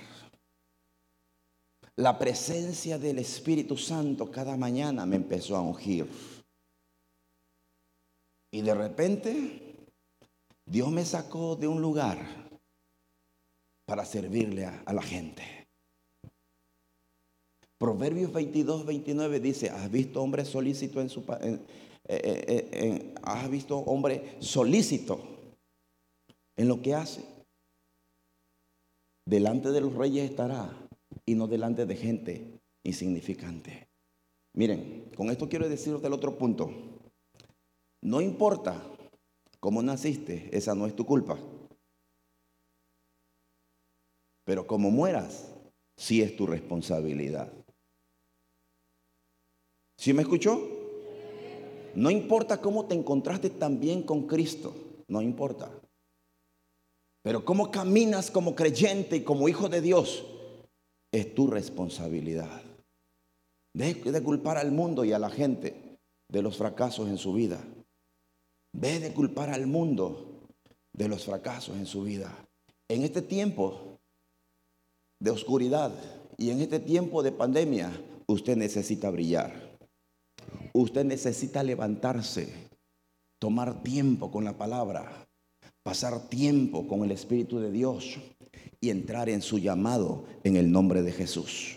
La 1.95 2.19
presencia 2.19 2.99
del 2.99 3.21
Espíritu 3.21 3.77
Santo 3.77 4.33
cada 4.33 4.57
mañana 4.57 5.07
me 5.07 5.15
empezó 5.15 5.55
a 5.55 5.61
ungir. 5.61 6.11
Y 8.51 8.63
de 8.63 8.75
repente 8.75 9.87
Dios 10.67 10.91
me 10.91 11.05
sacó 11.05 11.55
de 11.55 11.69
un 11.69 11.81
lugar 11.81 12.19
para 13.87 14.05
servirle 14.05 14.67
a, 14.67 14.93
la 14.93 15.03
gente. 15.03 15.62
Proverbios 17.83 18.33
22, 18.33 18.87
29 18.87 19.41
dice, 19.41 19.69
¿has 19.69 19.91
visto 19.91 20.23
hombre 20.23 20.45
solícito 20.45 21.01
en 21.01 21.09
su... 21.09 21.19
Eh, 21.29 21.59
eh, 22.07 22.69
eh, 22.71 23.15
¿Has 23.25 23.51
visto 23.51 23.77
hombre 23.77 24.39
en 26.57 26.69
lo 26.69 26.81
que 26.81 26.95
hace? 26.95 27.25
Delante 29.27 29.73
de 29.73 29.81
los 29.81 29.95
reyes 29.95 30.31
estará 30.31 30.71
y 31.27 31.35
no 31.35 31.49
delante 31.49 31.85
de 31.85 31.97
gente 31.97 32.61
insignificante. 32.85 33.89
Miren, 34.55 35.11
con 35.17 35.31
esto 35.31 35.49
quiero 35.49 35.69
deciros 35.69 36.01
del 36.03 36.13
otro 36.13 36.39
punto. 36.39 36.71
No 38.01 38.21
importa 38.21 38.81
cómo 39.59 39.83
naciste, 39.83 40.57
esa 40.57 40.77
no 40.77 40.87
es 40.87 40.95
tu 40.95 41.05
culpa. 41.05 41.37
Pero 44.45 44.69
como 44.69 44.93
mueras, 44.93 45.53
sí 45.97 46.23
es 46.23 46.37
tu 46.37 46.47
responsabilidad. 46.47 47.53
¿Sí 50.03 50.13
me 50.13 50.23
escuchó? 50.23 50.61
No 51.95 52.11
importa 52.11 52.61
cómo 52.61 52.87
te 52.87 52.97
encontraste 52.97 53.51
también 53.51 54.03
con 54.03 54.27
Cristo, 54.27 54.75
no 55.07 55.23
importa. 55.23 55.71
Pero 57.23 57.45
cómo 57.45 57.71
caminas 57.71 58.33
como 58.33 58.57
creyente 58.57 59.15
y 59.15 59.23
como 59.23 59.49
hijo 59.49 59.69
de 59.69 59.81
Dios, 59.81 60.25
es 61.13 61.33
tu 61.37 61.47
responsabilidad. 61.47 62.63
Deje 63.75 64.11
de 64.11 64.21
culpar 64.25 64.59
al 64.59 64.73
mundo 64.73 65.05
y 65.05 65.13
a 65.13 65.21
la 65.21 65.31
gente 65.31 66.01
de 66.29 66.43
los 66.43 66.57
fracasos 66.57 67.09
en 67.09 67.17
su 67.17 67.35
vida. 67.35 67.65
Deje 68.73 68.99
de 68.99 69.15
culpar 69.15 69.51
al 69.51 69.69
mundo 69.69 70.49
de 70.93 71.07
los 71.07 71.27
fracasos 71.27 71.77
en 71.77 71.87
su 71.87 72.03
vida. 72.03 72.45
En 72.89 73.05
este 73.05 73.23
tiempo 73.23 74.01
de 75.21 75.31
oscuridad 75.31 75.93
y 76.39 76.51
en 76.51 76.61
este 76.61 76.81
tiempo 76.81 77.23
de 77.23 77.31
pandemia, 77.31 77.93
usted 78.27 78.57
necesita 78.57 79.09
brillar. 79.09 79.72
Usted 80.73 81.05
necesita 81.05 81.63
levantarse, 81.63 82.69
tomar 83.39 83.83
tiempo 83.83 84.31
con 84.31 84.45
la 84.45 84.57
palabra, 84.57 85.27
pasar 85.83 86.29
tiempo 86.29 86.87
con 86.89 87.05
el 87.05 87.11
Espíritu 87.11 87.59
de 87.59 87.71
Dios 87.71 88.19
y 88.81 88.91
entrar 88.91 89.29
en 89.29 89.43
su 89.43 89.59
llamado 89.59 90.25
en 90.45 90.57
el 90.57 90.73
nombre 90.73 91.03
de 91.03 91.13
Jesús. 91.13 91.77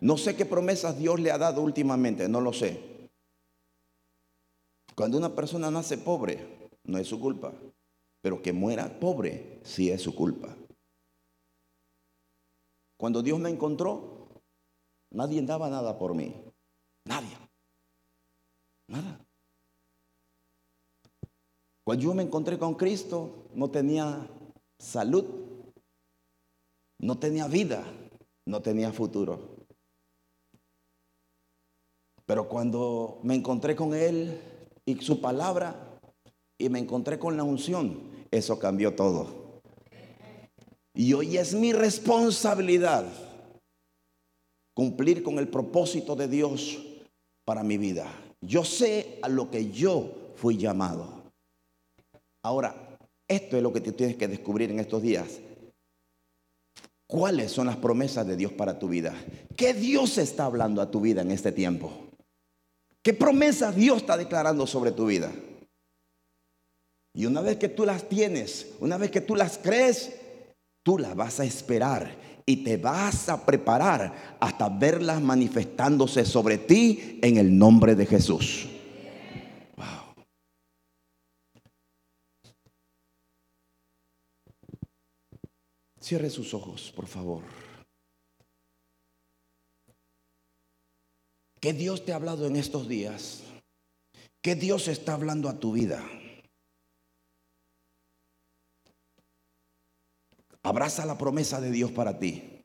No 0.00 0.16
sé 0.16 0.36
qué 0.36 0.44
promesas 0.44 0.98
Dios 0.98 1.18
le 1.18 1.30
ha 1.30 1.38
dado 1.38 1.62
últimamente, 1.62 2.28
no 2.28 2.40
lo 2.40 2.52
sé. 2.52 3.10
Cuando 4.94 5.16
una 5.16 5.34
persona 5.34 5.70
nace 5.70 5.96
pobre, 5.96 6.70
no 6.84 6.98
es 6.98 7.06
su 7.06 7.20
culpa. 7.20 7.52
Pero 8.20 8.42
que 8.42 8.52
muera 8.52 8.98
pobre, 8.98 9.60
sí 9.62 9.90
es 9.90 10.02
su 10.02 10.14
culpa. 10.14 10.56
Cuando 12.96 13.22
Dios 13.22 13.38
me 13.38 13.48
encontró, 13.48 14.28
nadie 15.12 15.40
daba 15.42 15.70
nada 15.70 15.96
por 15.98 16.14
mí. 16.14 16.34
Nadie. 17.04 17.36
Nada. 18.88 19.24
Cuando 21.88 22.04
yo 22.04 22.12
me 22.12 22.22
encontré 22.22 22.58
con 22.58 22.74
Cristo, 22.74 23.46
no 23.54 23.70
tenía 23.70 24.28
salud, 24.78 25.24
no 26.98 27.18
tenía 27.18 27.48
vida, 27.48 27.82
no 28.44 28.60
tenía 28.60 28.92
futuro. 28.92 29.64
Pero 32.26 32.46
cuando 32.46 33.20
me 33.22 33.34
encontré 33.34 33.74
con 33.74 33.94
Él 33.94 34.38
y 34.84 34.96
su 34.96 35.22
palabra 35.22 35.98
y 36.58 36.68
me 36.68 36.78
encontré 36.78 37.18
con 37.18 37.38
la 37.38 37.42
unción, 37.42 38.26
eso 38.30 38.58
cambió 38.58 38.94
todo. 38.94 39.62
Y 40.92 41.14
hoy 41.14 41.38
es 41.38 41.54
mi 41.54 41.72
responsabilidad 41.72 43.06
cumplir 44.74 45.22
con 45.22 45.38
el 45.38 45.48
propósito 45.48 46.14
de 46.16 46.28
Dios 46.28 46.84
para 47.46 47.62
mi 47.62 47.78
vida. 47.78 48.06
Yo 48.42 48.62
sé 48.62 49.18
a 49.22 49.30
lo 49.30 49.50
que 49.50 49.70
yo 49.70 50.34
fui 50.34 50.58
llamado. 50.58 51.17
Ahora, 52.42 52.98
esto 53.26 53.56
es 53.56 53.62
lo 53.62 53.72
que 53.72 53.80
tú 53.80 53.92
tienes 53.92 54.16
que 54.16 54.28
descubrir 54.28 54.70
en 54.70 54.80
estos 54.80 55.02
días. 55.02 55.40
¿Cuáles 57.06 57.52
son 57.52 57.66
las 57.66 57.76
promesas 57.76 58.26
de 58.26 58.36
Dios 58.36 58.52
para 58.52 58.78
tu 58.78 58.88
vida? 58.88 59.14
¿Qué 59.56 59.72
Dios 59.74 60.18
está 60.18 60.44
hablando 60.44 60.82
a 60.82 60.90
tu 60.90 61.00
vida 61.00 61.22
en 61.22 61.30
este 61.30 61.52
tiempo? 61.52 61.90
¿Qué 63.02 63.14
promesas 63.14 63.74
Dios 63.74 63.98
está 63.98 64.16
declarando 64.16 64.66
sobre 64.66 64.92
tu 64.92 65.06
vida? 65.06 65.32
Y 67.14 67.26
una 67.26 67.40
vez 67.40 67.56
que 67.56 67.68
tú 67.68 67.84
las 67.84 68.08
tienes, 68.08 68.74
una 68.80 68.98
vez 68.98 69.10
que 69.10 69.22
tú 69.22 69.34
las 69.34 69.58
crees, 69.58 70.14
tú 70.84 70.98
las 70.98 71.16
vas 71.16 71.40
a 71.40 71.44
esperar 71.44 72.14
y 72.44 72.64
te 72.64 72.76
vas 72.76 73.28
a 73.28 73.44
preparar 73.44 74.36
hasta 74.40 74.68
verlas 74.68 75.20
manifestándose 75.20 76.24
sobre 76.24 76.58
ti 76.58 77.18
en 77.22 77.38
el 77.38 77.56
nombre 77.58 77.94
de 77.94 78.06
Jesús. 78.06 78.68
Cierre 86.08 86.30
sus 86.30 86.54
ojos, 86.54 86.90
por 86.96 87.06
favor. 87.06 87.42
¿Qué 91.60 91.74
Dios 91.74 92.02
te 92.02 92.14
ha 92.14 92.16
hablado 92.16 92.46
en 92.46 92.56
estos 92.56 92.88
días? 92.88 93.42
¿Qué 94.40 94.54
Dios 94.54 94.88
está 94.88 95.12
hablando 95.12 95.50
a 95.50 95.60
tu 95.60 95.72
vida? 95.72 96.02
Abraza 100.62 101.04
la 101.04 101.18
promesa 101.18 101.60
de 101.60 101.70
Dios 101.70 101.92
para 101.92 102.18
ti. 102.18 102.64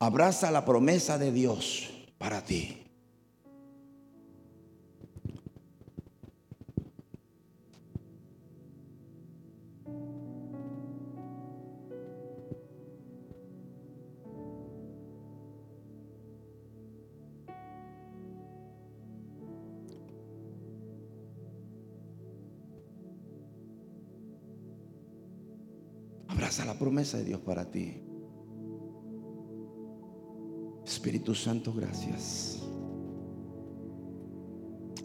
Abraza 0.00 0.50
la 0.50 0.64
promesa 0.64 1.16
de 1.16 1.30
Dios 1.30 1.90
para 2.18 2.44
ti. 2.44 2.81
Abraza 26.52 26.70
la 26.70 26.78
promesa 26.78 27.16
de 27.16 27.24
Dios 27.24 27.40
para 27.40 27.70
ti. 27.70 27.94
Espíritu 30.84 31.34
Santo, 31.34 31.72
gracias. 31.72 32.62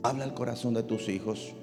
Habla 0.03 0.25
al 0.25 0.33
corazón 0.33 0.73
de 0.73 0.83
tus 0.83 1.07
hijos. 1.07 1.53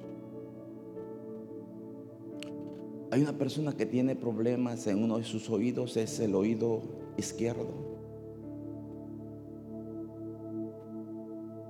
Hay 3.11 3.20
una 3.20 3.37
persona 3.37 3.77
que 3.77 3.85
tiene 3.85 4.16
problemas 4.16 4.87
en 4.87 5.05
uno 5.05 5.18
de 5.18 5.25
sus 5.25 5.51
oídos, 5.51 5.99
es 5.99 6.18
el 6.18 6.35
oído 6.35 6.81
izquierdo. 7.18 7.68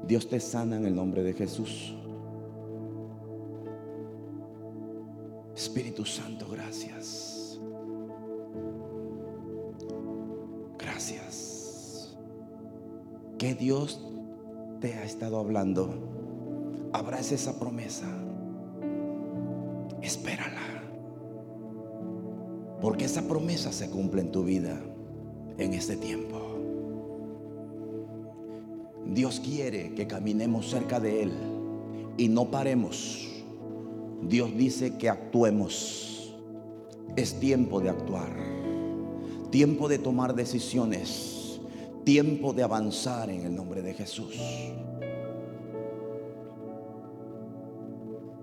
Dios 0.07 0.29
te 0.29 0.39
sana 0.39 0.77
en 0.77 0.87
el 0.87 0.95
nombre 0.95 1.25
de 1.25 1.33
Jesús. 1.33 1.97
Espíritu 5.57 6.05
Santo, 6.05 6.47
gracias. 6.49 7.44
Que 13.45 13.55
Dios 13.55 14.01
te 14.81 14.95
ha 14.95 15.05
estado 15.05 15.39
hablando, 15.39 16.89
abraza 16.95 17.35
esa 17.35 17.61
promesa. 17.61 18.07
Espérala. 20.01 20.63
Porque 22.81 23.05
esa 23.05 23.21
promesa 23.29 23.71
se 23.71 23.91
cumple 23.91 24.23
en 24.23 24.33
tu 24.33 24.45
vida 24.45 24.81
en 25.59 25.75
este 25.75 25.95
tiempo. 25.97 26.41
Dios 29.13 29.41
quiere 29.41 29.93
que 29.93 30.07
caminemos 30.07 30.71
cerca 30.71 30.99
de 30.99 31.25
Él 31.25 31.33
y 32.17 32.29
no 32.29 32.51
paremos. 32.51 33.29
Dios 34.23 34.57
dice 34.57 34.97
que 34.97 35.11
actuemos. 35.11 36.35
Es 37.15 37.39
tiempo 37.41 37.83
de 37.83 37.91
actuar. 37.91 38.35
Tiempo 39.51 39.87
de 39.91 39.99
tomar 39.99 40.35
decisiones 40.35 41.34
tiempo 42.05 42.53
de 42.53 42.63
avanzar 42.63 43.31
en 43.31 43.47
el 43.47 43.55
nombre 43.55 43.83
de 43.83 43.95
Jesús. 43.95 44.37